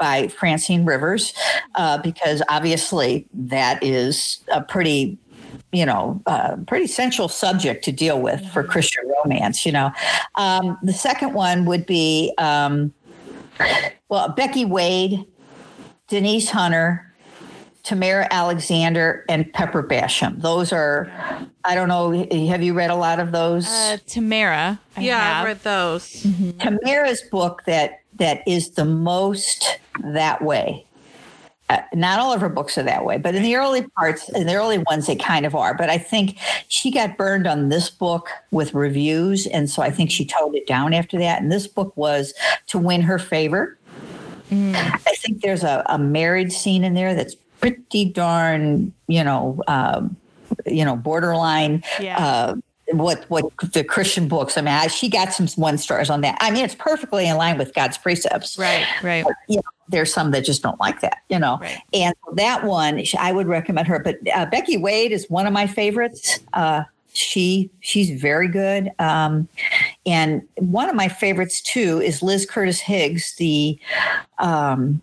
[0.00, 1.32] by francine rivers
[1.76, 5.18] uh, because obviously that is a pretty
[5.72, 8.64] you know, uh, pretty central subject to deal with for.
[8.64, 9.64] Christian romance.
[9.64, 9.92] You know,
[10.34, 12.92] um, the second one would be um,
[14.08, 15.24] well, Becky Wade,
[16.08, 17.14] Denise Hunter,
[17.82, 20.40] Tamara Alexander, and Pepper Basham.
[20.40, 21.10] Those are,
[21.64, 22.10] I don't know.
[22.48, 23.68] Have you read a lot of those?
[23.68, 24.80] Uh, Tamara.
[24.96, 25.36] I yeah, have.
[25.36, 26.08] I've read those.
[26.22, 26.58] Mm-hmm.
[26.58, 30.86] Tamara's book that that is the most that way
[31.70, 34.48] uh, not all of her books are that way, but in the early parts, in
[34.48, 35.72] the early ones, they kind of are.
[35.72, 39.46] But I think she got burned on this book with reviews.
[39.46, 41.40] And so I think she toned it down after that.
[41.40, 42.34] And this book was
[42.66, 43.78] to win her favor.
[44.50, 44.74] Mm.
[44.74, 50.16] I think there's a, a, married scene in there that's pretty darn, you know, um,
[50.66, 51.84] you know, borderline.
[52.00, 52.18] Yeah.
[52.18, 52.54] Uh,
[52.92, 54.56] what what the Christian books.
[54.56, 56.38] I mean, I, she got some one stars on that.
[56.40, 58.58] I mean, it's perfectly in line with God's precepts.
[58.58, 59.24] Right, right.
[59.24, 61.58] But, you know, there's some that just don't like that, you know.
[61.60, 61.78] Right.
[61.92, 63.98] And that one, I would recommend her.
[63.98, 66.40] But uh, Becky Wade is one of my favorites.
[66.52, 68.90] Uh, she she's very good.
[68.98, 69.48] Um,
[70.06, 73.78] and one of my favorites too is Liz Curtis Higgs, the
[74.38, 75.02] um,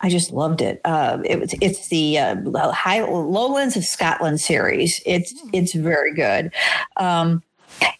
[0.00, 0.80] I just loved it.
[0.84, 5.00] Uh, it was it's the uh, High, Lowlands of Scotland series.
[5.06, 6.52] It's it's very good.
[6.96, 7.42] Um,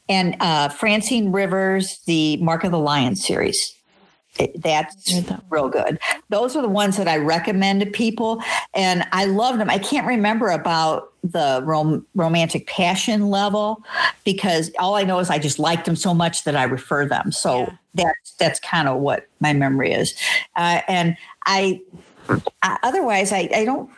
[0.08, 3.76] and uh, Francine Rivers, the Mark of the Lion series.
[4.38, 5.12] It, that's
[5.50, 5.98] real good.
[6.28, 8.42] Those are the ones that I recommend to people,
[8.74, 9.68] and I love them.
[9.68, 13.82] I can't remember about the rom- romantic passion level
[14.24, 17.32] because all I know is I just liked them so much that I refer them.
[17.32, 17.74] So yeah.
[17.94, 20.14] that's that's kind of what my memory is.
[20.56, 21.16] Uh, and
[21.46, 21.80] I,
[22.62, 23.90] I otherwise I, I don't.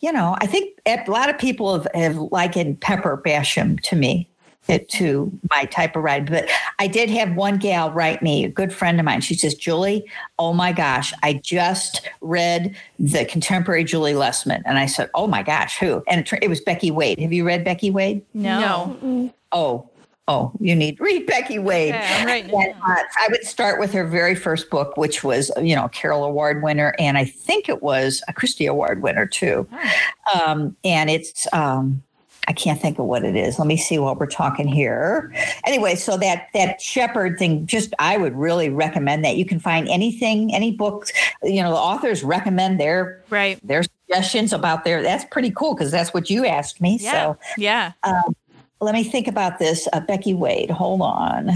[0.00, 4.30] You know, I think a lot of people have, have likened Pepper Basham to me
[4.68, 6.30] it to my type of ride.
[6.30, 6.48] But
[6.78, 9.20] I did have one gal write me, a good friend of mine.
[9.20, 10.04] She says, Julie,
[10.38, 14.62] oh my gosh, I just read the contemporary Julie Lessman.
[14.66, 16.02] And I said, oh my gosh, who?
[16.06, 17.18] And it, it was Becky Wade.
[17.18, 18.24] Have you read Becky Wade?
[18.34, 18.98] No.
[19.02, 19.34] no.
[19.50, 19.88] Oh,
[20.28, 21.94] oh, you need read Becky Wade.
[21.94, 25.74] Okay, right and, uh, I would start with her very first book, which was, you
[25.74, 26.94] know, a Carol Award winner.
[26.98, 29.66] And I think it was a Christie Award winner too.
[29.72, 30.44] Oh.
[30.44, 32.02] Um, and it's, um,
[32.48, 33.58] I can't think of what it is.
[33.58, 35.32] Let me see what we're talking here.
[35.64, 39.36] Anyway, so that that shepherd thing, just I would really recommend that.
[39.36, 41.12] You can find anything, any books.
[41.42, 45.02] You know, the authors recommend their right their suggestions about their.
[45.02, 46.98] That's pretty cool because that's what you asked me.
[47.00, 47.12] Yeah.
[47.12, 47.92] So yeah.
[48.02, 48.34] Um,
[48.80, 49.86] let me think about this.
[49.92, 51.50] Uh, Becky Wade, hold on.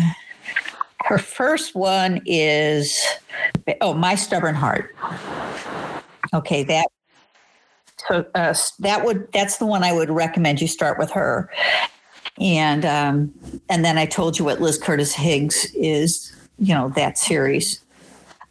[1.05, 3.01] Her first one is
[3.81, 4.95] oh, my stubborn heart.
[6.35, 6.89] Okay, that
[8.09, 11.51] so uh, that would that's the one I would recommend you start with her.
[12.41, 13.33] And um,
[13.69, 17.81] and then I told you what Liz Curtis Higgs is, you know, that series.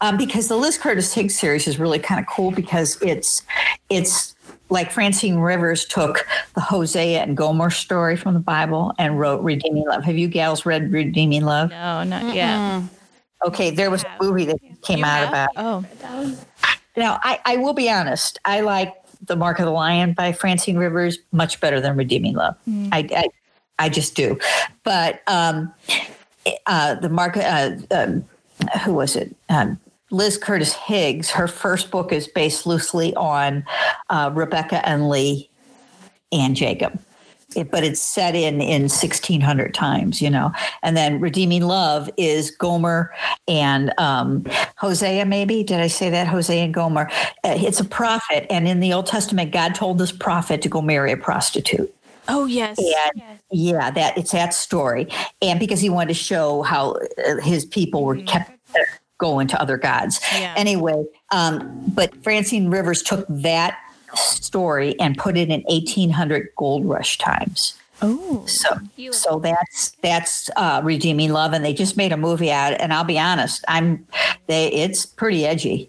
[0.02, 3.44] Um, because the Liz Curtis Higgs series is really kind of cool because it's
[3.90, 4.36] it's
[4.70, 6.26] like Francine Rivers took
[6.56, 10.04] the Hosea and Gomer story from the Bible and wrote Redeeming Love.
[10.04, 11.70] Have you gals read Redeeming Love?
[11.72, 12.36] No, not Mm-mm.
[12.36, 12.84] yet.
[13.46, 15.50] Okay, there was a movie that came you out have?
[15.56, 15.86] about.
[16.04, 16.38] Oh.
[16.96, 18.40] Now, I, I will be honest.
[18.46, 18.94] I like
[19.26, 22.56] the Mark of the Lion by Francine Rivers much better than Redeeming Love.
[22.68, 22.90] Mm.
[22.92, 23.28] I, I,
[23.80, 24.40] I just do.
[24.84, 25.72] But um,
[26.66, 28.26] uh, the Mark, uh, um,
[28.84, 29.36] who was it?
[29.50, 29.80] Um,
[30.12, 31.30] Liz Curtis Higgs.
[31.30, 33.64] Her first book is based loosely on
[34.10, 35.50] uh, Rebecca and Lee
[36.32, 37.00] and Jacob
[37.56, 40.52] it, but it's set in in 1600 times, you know.
[40.84, 43.14] And then Redeeming Love is Gomer
[43.48, 44.46] and um,
[44.78, 45.64] Hosea, maybe.
[45.64, 46.28] Did I say that?
[46.28, 47.10] Hosea and Gomer.
[47.44, 48.46] Uh, it's a prophet.
[48.50, 51.94] And in the Old Testament, God told this prophet to go marry a prostitute.
[52.28, 52.78] Oh yes.
[52.78, 53.42] And yes.
[53.52, 55.08] yeah, that it's that story.
[55.42, 56.98] And because he wanted to show how
[57.28, 58.26] uh, his people were mm-hmm.
[58.26, 58.52] kept
[59.18, 60.20] going to other gods.
[60.34, 60.54] Yeah.
[60.58, 63.78] Anyway, um, but Francine Rivers took that
[64.16, 67.76] story and put it in 1800 gold rush times.
[68.04, 68.80] Oh, so
[69.12, 72.74] so that's that's uh, redeeming love, and they just made a movie out.
[72.82, 74.08] And I'll be honest, I'm
[74.48, 75.88] they it's pretty edgy,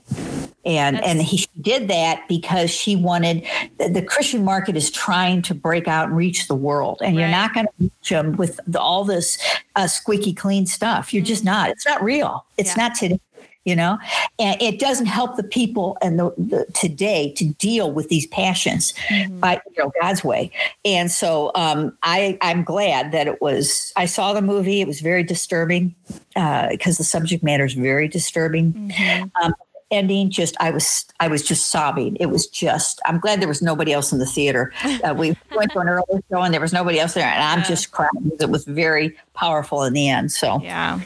[0.66, 3.46] and that's, and he did that because she wanted
[3.78, 7.22] the, the, Christian market is trying to break out and reach the world, and right.
[7.22, 9.38] you're not going to reach them with the, all this
[9.76, 11.14] uh, squeaky clean stuff.
[11.14, 11.28] You're mm-hmm.
[11.28, 11.70] just not.
[11.70, 12.44] It's not real.
[12.58, 12.88] It's yeah.
[12.88, 13.20] not today.
[13.64, 13.98] You know?
[14.38, 18.92] And it doesn't help the people and the, the today to deal with these passions
[19.08, 19.40] Mm-hmm.
[19.40, 20.50] by you know god's way.
[20.84, 24.80] And so um, i i'm glad that it was i saw the movie.
[24.80, 25.94] It was very disturbing
[26.34, 28.72] because the subject matter is very disturbing.
[28.72, 29.28] Mm-hmm.
[29.42, 29.54] um,
[29.90, 32.16] ending just i was i was just sobbing.
[32.16, 34.72] It was just i'm glad there was nobody else in the theater.
[35.04, 37.62] Uh, we went to an early show and there was nobody else there and i'm
[37.64, 40.60] just crying because it was very powerful in the end so.
[40.62, 41.00] Yeah.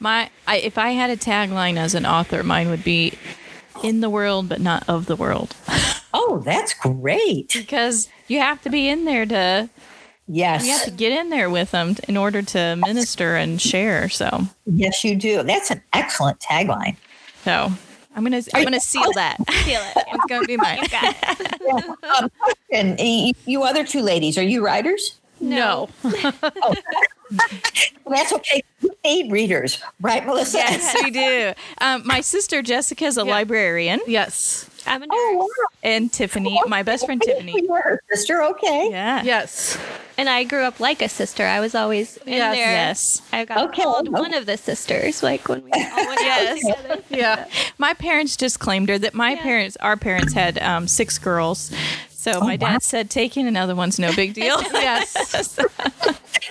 [0.00, 3.14] My I, if I had a tagline as an author, mine would be
[3.82, 5.54] in the world but not of the world.
[6.14, 9.68] oh that's great Because you have to be in there to
[10.26, 14.08] yes you have to get in there with them in order to minister and share.
[14.08, 15.42] So Yes, you do.
[15.42, 16.96] That's an excellent tagline.
[17.44, 17.72] so
[18.16, 19.36] I'm gonna I'm gonna seal that.
[19.64, 20.04] Feel it.
[20.12, 20.80] It's gonna be mine.
[22.18, 22.30] Um,
[22.72, 22.98] and
[23.46, 25.14] you other two ladies, are you writers?
[25.40, 25.88] No.
[27.30, 28.62] Well, that's okay.
[28.80, 30.56] You need readers, right, Melissa?
[30.58, 31.52] Yes, we do.
[31.76, 33.30] Um, my sister Jessica is a Yeah.
[33.32, 34.64] librarian, Yes.
[34.86, 35.10] I'm a nerd.
[35.12, 35.66] Oh, wow.
[35.82, 37.60] and Tiffany, my best friend Tiffany.
[37.60, 38.88] You were her sister, okay.
[38.90, 39.22] Yeah.
[39.24, 39.76] Yes.
[40.16, 41.44] And I grew up like a sister.
[41.44, 42.56] I was always in Yes.
[42.56, 42.72] there.
[42.72, 43.22] Yes.
[43.30, 43.82] I got Okay.
[43.82, 46.64] called one of the sisters, like when we all went Yes.
[46.66, 47.02] out together.
[47.10, 47.44] Yeah.
[47.76, 49.42] My parents just claimed her that my Yeah.
[49.42, 51.70] parents, our parents had um, six girls.
[52.18, 52.78] So oh, my dad wow.
[52.80, 54.60] said taking another one's no big deal.
[54.72, 55.56] Yes.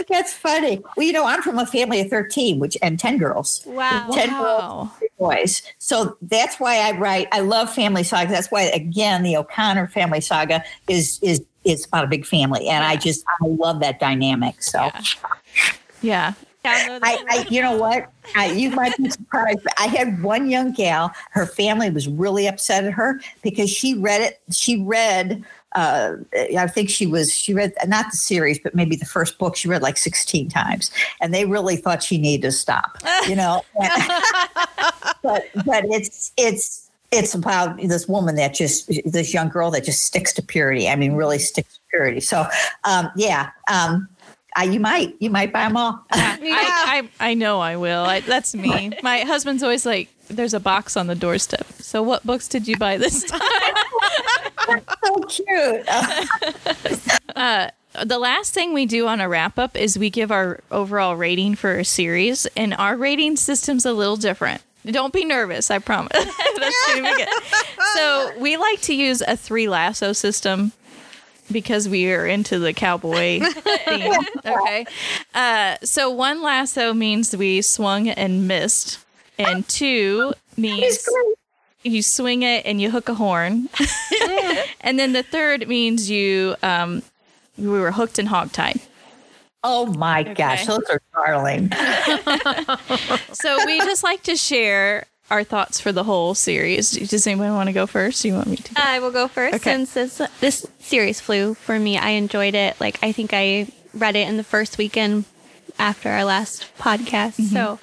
[0.07, 0.82] That's funny.
[0.95, 3.63] Well, you know, I'm from a family of 13, which and 10 girls.
[3.65, 4.07] Wow.
[4.13, 4.91] Ten Wow.
[5.20, 5.61] boys.
[5.80, 7.28] So that's why I write.
[7.34, 8.32] I love family saga.
[8.32, 12.86] That's why, again, the O'Connor family saga is is is about a big family, and
[12.86, 14.61] I just I love that dynamic.
[14.61, 14.91] So Yeah.
[16.01, 16.34] Yeah.
[16.65, 17.24] I.
[17.30, 18.09] I, you know what?
[18.36, 19.59] I, you might be surprised.
[19.63, 21.11] But I had one young gal.
[21.32, 24.41] Her family was really upset at her because she read it.
[24.51, 25.43] She read.
[25.78, 26.18] Uh,
[26.58, 27.32] I think she was.
[27.32, 29.56] She read not the series, but maybe the first book.
[29.56, 30.90] She read like sixteen times,
[31.22, 32.98] and they really thought she needed to stop.
[33.28, 33.64] You know.
[35.22, 40.02] but but it's it's it's about this woman that just this young girl that just
[40.02, 40.90] sticks to purity.
[40.90, 42.22] I mean, really sticks to purity.
[42.22, 42.48] So
[42.84, 43.52] um, yeah.
[43.72, 44.10] Um,
[44.56, 46.04] I, you might you might buy them all.
[46.12, 48.04] I, I, I know I will.
[48.04, 48.92] I, that's me.
[49.04, 51.68] My husband's always like, there's a box on the doorstep.
[51.74, 53.40] So what books did you buy this time?
[55.03, 55.86] So cute.
[58.05, 61.55] the last thing we do on a wrap up is we give our overall rating
[61.55, 64.61] for a series, and our rating system's a little different.
[64.86, 66.11] Don't be nervous, I promise.
[66.13, 67.30] That's gonna be good.
[67.95, 70.72] So we like to use a three lasso system
[71.51, 73.39] because we are into the cowboy
[73.86, 74.13] theme.
[74.45, 74.86] Okay.
[75.34, 78.99] Uh, so one lasso means we swung and missed,
[79.38, 81.07] and two means
[81.84, 83.70] you swing it and you hook a horn,
[84.82, 87.02] and then the third means you um,
[87.58, 88.82] we were hooked and hogtied.
[89.64, 91.72] Oh my gosh, those are darling.
[93.34, 96.92] So we just like to share our thoughts for the whole series.
[96.92, 98.22] Does anyone want to go first?
[98.22, 98.74] Do you want me to?
[98.78, 99.72] I will go first Okay.
[99.72, 101.98] since this this series flew for me.
[101.98, 102.80] I enjoyed it.
[102.80, 105.26] Like I think I read it in the first weekend
[105.80, 107.38] after our last podcast.
[107.38, 107.54] Mm-hmm.
[107.56, 107.80] So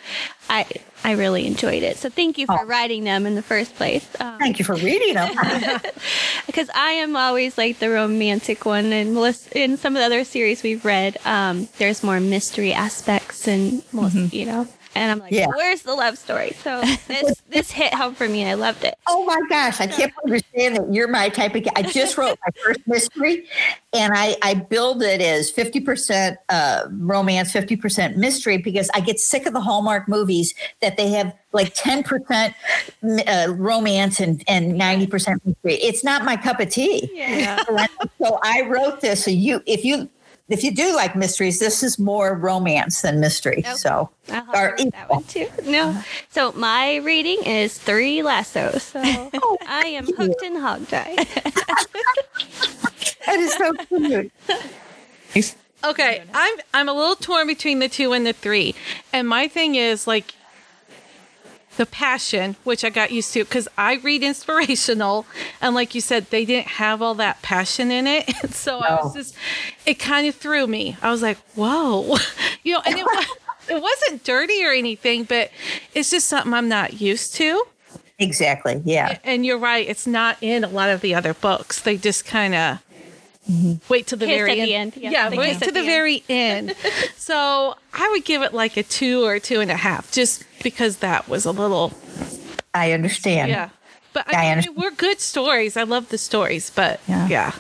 [0.49, 0.67] I
[1.05, 1.99] I really enjoyed it.
[1.99, 4.09] So thank you for writing them in the first place.
[4.19, 5.35] Um, Thank you for reading them.
[6.47, 10.25] because I am always like the romantic one, and Melissa, in some of the other
[10.25, 15.33] series we've read, um, there's more mystery aspects, and Melissa, you know, and I'm like,
[15.33, 15.47] Yeah.
[15.49, 16.53] where's the love story?
[16.63, 18.95] So this this hit home for me, and I loved it.
[19.07, 21.73] oh my gosh, I can't understand that you're my type of guy.
[21.77, 23.47] I just wrote my first mystery,
[23.93, 29.01] and I I build it as fifty percent uh, romance, fifty percent mystery because I
[29.01, 32.55] get sick of the Hallmark movies that they have like ten percent
[33.27, 35.75] uh, romance and and ninety percent mystery.
[35.75, 37.11] It's not my cup of tea.
[37.13, 37.63] Yeah.
[38.19, 39.25] so I wrote this.
[39.25, 40.09] So you, if you,
[40.49, 43.59] if you do like mysteries, this is more romance than mystery.
[43.59, 43.75] Okay.
[43.75, 45.49] So, I'll or that one too.
[45.65, 46.03] No.
[46.31, 48.83] So my reading is three lassos.
[48.83, 49.01] So
[49.35, 51.17] oh, I am hooked and hogtied.
[53.27, 54.31] that is so cute.
[55.85, 58.75] Okay, I'm I'm a little torn between the two and the three,
[59.13, 60.35] and my thing is like
[61.77, 65.27] the passion, which I got used to because I read inspirational,
[65.61, 69.03] and like you said, they didn't have all that passion in it, And so I
[69.03, 69.35] was just
[69.87, 70.97] it kind of threw me.
[71.03, 72.16] I was like, whoa,
[72.62, 73.07] you know, and it
[73.68, 75.51] it wasn't dirty or anything, but
[75.95, 77.64] it's just something I'm not used to.
[78.18, 78.81] Exactly.
[78.85, 79.18] Yeah.
[79.25, 81.81] And you're right, it's not in a lot of the other books.
[81.81, 82.79] They just kind of
[83.89, 84.69] wait till the Kiss very at end.
[84.69, 86.75] the end, yeah, Yeah, wait kiss to the, the very end.
[87.17, 90.99] so I would give it like a two or two and a half, just because
[90.99, 91.93] that was a little
[92.75, 93.51] I understand.
[93.51, 93.69] yeah.
[94.13, 94.77] But I I mean, understand.
[94.77, 95.77] we're good stories.
[95.77, 97.29] I love the stories, but Yeah.
[97.29, 97.53] yeah,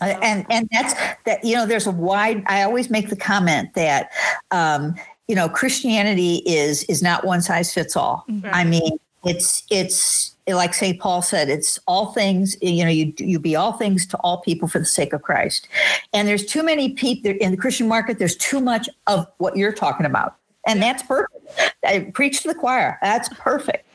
[0.00, 0.94] Uh, And and that's
[1.26, 1.44] that.
[1.44, 2.42] You know, there's a wide.
[2.46, 4.10] I always make the comment that
[4.50, 4.94] um,
[5.28, 8.24] you know, Christianity is is not one size fits all.
[8.44, 11.00] I mean, it's it's like St.
[11.00, 14.68] Paul said, it's all things, you know, you you be all things to all people
[14.68, 15.68] for the sake of Christ.
[16.12, 19.72] And there's too many people in the Christian market, there's too much of what you're
[19.72, 20.36] talking about.
[20.66, 21.32] And that's perfect.
[21.84, 22.98] I preach to the choir.
[23.00, 23.88] That's perfect.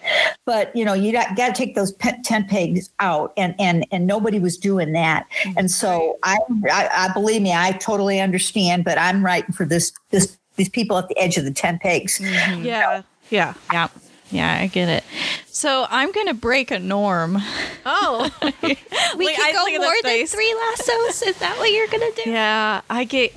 [0.46, 3.86] But you know, you got, got to take those pe- tent pegs out, and and
[3.92, 5.28] and nobody was doing that.
[5.44, 5.58] Mm-hmm.
[5.58, 6.38] And so I,
[6.72, 8.86] I, I believe me, I totally understand.
[8.86, 12.20] But I'm writing for this this these people at the edge of the tent pegs.
[12.20, 12.64] Mm-hmm.
[12.64, 13.02] Yeah.
[13.30, 13.54] Yeah.
[13.72, 13.88] Yeah.
[14.32, 15.04] Yeah, I get it.
[15.48, 17.38] So I'm gonna break a norm.
[17.86, 18.30] Oh,
[18.64, 20.34] We Like, could I go look at the more than face.
[20.34, 21.22] three lassos.
[21.24, 22.30] Is that what you're gonna do?
[22.30, 23.36] Yeah, I gave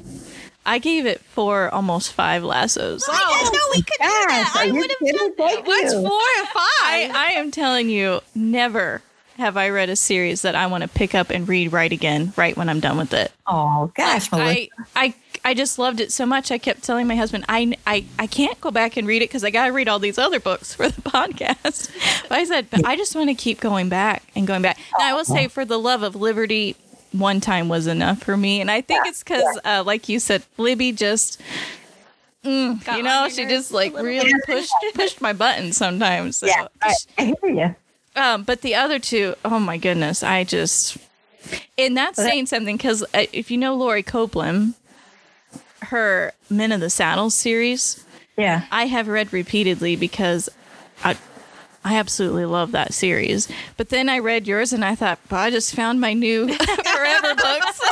[0.67, 3.05] I gave it four, almost five lassos.
[3.11, 4.55] I didn't know we could do that.
[4.57, 6.01] I would have done Thank what's you.
[6.01, 7.17] four and I, five?
[7.17, 9.03] I am telling you, never
[9.37, 12.33] have I read a series that I want to pick up and read right again,
[12.37, 13.33] right when I'm done with it.
[13.47, 14.49] Oh gosh, Melissa.
[14.49, 15.15] I, I,
[15.45, 16.51] I just loved it so much.
[16.51, 19.45] I kept telling my husband, I, I, I can't go back and read it because
[19.45, 21.91] I got to read all these other books for the podcast.
[22.29, 24.79] But I said, but I just want to keep going back and going back.
[24.99, 26.77] Now, I will say, for the love of liberty,
[27.13, 28.63] one time was enough for me.
[28.63, 31.41] And I think it's because, uh, like you said, Libby just.
[32.43, 36.39] mm, you know, she just like really pushed pushed my buttons sometimes.
[36.39, 36.47] So.
[36.47, 37.77] yeah, I, I hear you.
[38.17, 40.97] Um, but the other two, oh my goodness, I just,
[41.77, 44.75] and that's saying something because uh, if you know Lori Copeland,
[45.85, 48.05] her Men of the Saddle series,
[48.37, 48.67] Yeah.
[48.71, 50.49] I have read repeatedly because
[51.05, 51.17] I,
[51.85, 53.49] I absolutely love that series.
[53.77, 57.81] But then I read yours and I thought, I just found my new forever books.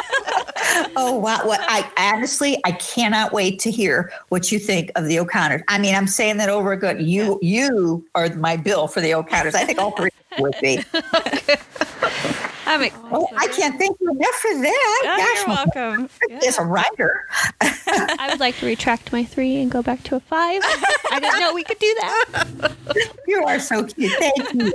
[0.97, 1.40] Oh wow!
[1.45, 5.62] What I honestly, I cannot wait to hear what you think of the O'Connors.
[5.68, 7.05] I mean, I'm saying that over again.
[7.05, 9.55] You, you are my bill for the O'Connors.
[9.55, 10.78] I think all three would be.
[12.72, 13.08] I'm excited.
[13.12, 15.02] Oh, I can't thank you enough for that.
[15.04, 16.08] Oh, Gosh, you're welcome.
[16.30, 17.26] Melissa, as a writer,
[17.60, 20.62] I would like to retract my three and go back to a five.
[20.64, 22.72] I didn't know we could do that.
[23.28, 24.12] you are so cute.
[24.18, 24.72] Thank you.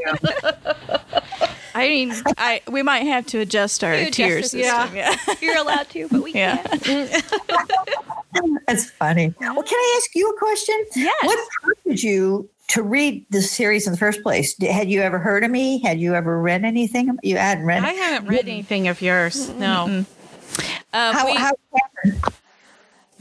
[1.73, 4.59] I mean, I we might have to adjust our Adjust tier the system.
[4.61, 4.93] Yeah.
[5.27, 5.35] yeah.
[5.41, 6.57] You're allowed to, but we Yeah.
[6.63, 7.23] can't.
[8.67, 9.33] That's funny.
[9.39, 10.75] Well, can I ask you a question?
[10.95, 11.15] Yes.
[11.23, 14.55] What prompted you to read this series in the first place?
[14.61, 15.79] Had you ever heard of me?
[15.81, 17.17] Had you ever read anything?
[17.23, 17.83] You hadn't read.
[17.83, 19.49] I haven't read anything of yours.
[19.51, 19.85] No.
[19.85, 20.05] Um,
[20.93, 21.51] how, we, how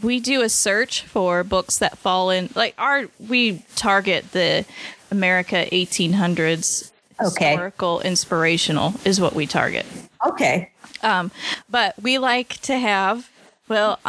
[0.03, 4.65] we do a search for books that fall in like our we target the
[5.11, 7.51] America 1800s Okay.
[7.53, 9.87] historical inspirational is what we target.
[10.27, 10.71] okay.
[11.03, 11.31] Um,
[11.71, 13.31] but we like to have
[13.69, 13.99] well.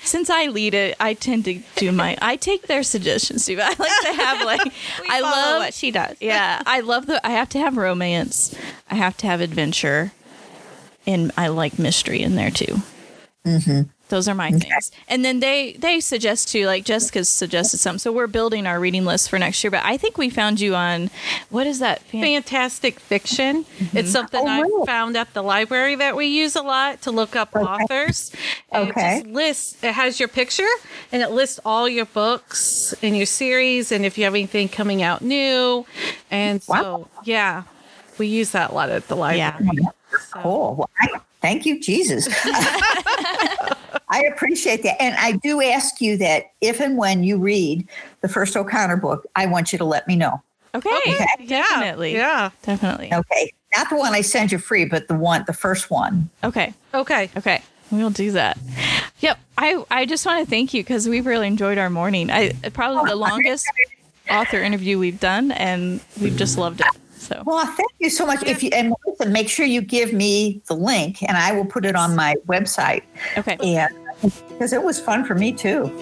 [0.00, 2.16] Since I lead it, I tend to do my.
[2.22, 3.58] I take their suggestions too.
[3.62, 4.60] I like to have like.
[5.02, 6.16] We I follow love what she does.
[6.20, 7.24] yeah, I love the.
[7.26, 8.54] I have to have romance.
[8.88, 10.12] I have to have adventure,
[11.06, 12.76] and I like mystery in there too.
[13.44, 13.82] Mm-hmm.
[14.08, 14.90] Those are my things.
[15.08, 17.98] And then they they suggest too, like Jessica's suggested some.
[17.98, 19.70] So we're building our reading list for next year.
[19.70, 21.10] But I think we found you on
[21.50, 22.00] what is that?
[22.02, 23.64] Fan- Fantastic fiction.
[23.64, 23.96] Mm-hmm.
[23.98, 24.86] It's something Oh, I really?
[24.86, 28.32] found at the library that we use a lot to look up authors.
[28.72, 29.18] And Okay.
[29.18, 29.84] It just lists.
[29.84, 30.68] It has your picture
[31.12, 35.02] and it lists all your books and your series and if you have anything coming
[35.02, 35.84] out new.
[36.30, 37.08] And so Wow.
[37.24, 37.62] yeah,
[38.18, 39.68] we use that a lot at the library.
[39.74, 39.90] Yeah.
[40.32, 40.74] Cool.
[40.76, 41.08] Well, I,
[41.42, 42.26] thank you, Jesus.
[44.10, 45.00] I appreciate that.
[45.02, 47.86] And I do ask you that if and when you read
[48.22, 50.42] the first O'Connor book, I want you to let me know.
[50.74, 51.26] Okay, Yeah.
[51.46, 52.50] definitely, Yeah.
[52.62, 53.12] definitely.
[53.12, 53.52] Okay.
[53.76, 56.30] Not the one I send you free, but the one, the first one.
[56.42, 57.28] Okay, Okay.
[57.36, 58.58] okay, we'll do that.
[59.20, 59.38] Yep.
[59.58, 62.30] I I just want to thank you because we've really enjoyed our morning.
[62.30, 63.66] I probably oh, the longest
[64.30, 66.86] author interview we've done, and we've just loved it.
[67.28, 68.42] So Well, thank you so much.
[68.44, 71.84] If you and Melissa, make sure you give me the link, and I will put
[71.84, 73.02] it on my website.
[73.36, 73.58] okay.
[73.60, 73.94] And
[74.48, 75.92] because it was fun for me too.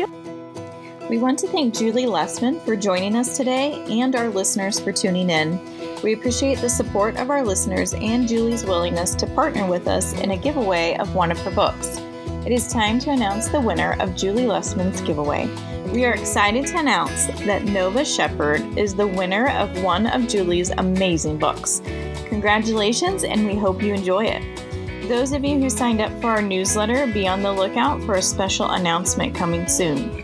[1.10, 5.30] We want to thank Julie Lessman for joining us today and our listeners for tuning
[5.30, 5.60] in.
[6.02, 10.30] We appreciate the support of our listeners and Julie's willingness to partner with us in
[10.32, 12.00] a giveaway of one of her books.
[12.46, 15.48] It is time to announce the winner of Julie Lessman's giveaway.
[15.92, 20.70] We are excited to announce that Nova Shepherd is the winner of one of Julie's
[20.70, 21.82] amazing books.
[22.28, 25.08] Congratulations, and we hope you enjoy it.
[25.08, 28.22] Those of you who signed up for our newsletter, be on the lookout for a
[28.22, 30.22] special announcement coming soon.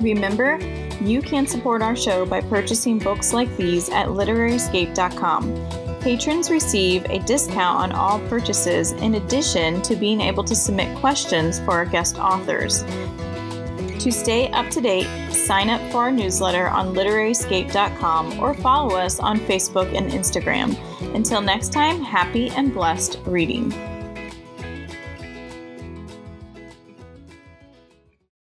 [0.00, 0.58] Remember,
[1.02, 5.89] you can support our show by purchasing books like these at literaryscape.com.
[6.00, 11.60] Patrons receive a discount on all purchases in addition to being able to submit questions
[11.60, 12.84] for our guest authors.
[14.00, 19.20] To stay up to date, sign up for our newsletter on literaryscape.com or follow us
[19.20, 20.74] on Facebook and Instagram.
[21.14, 23.70] Until next time, happy and blessed reading.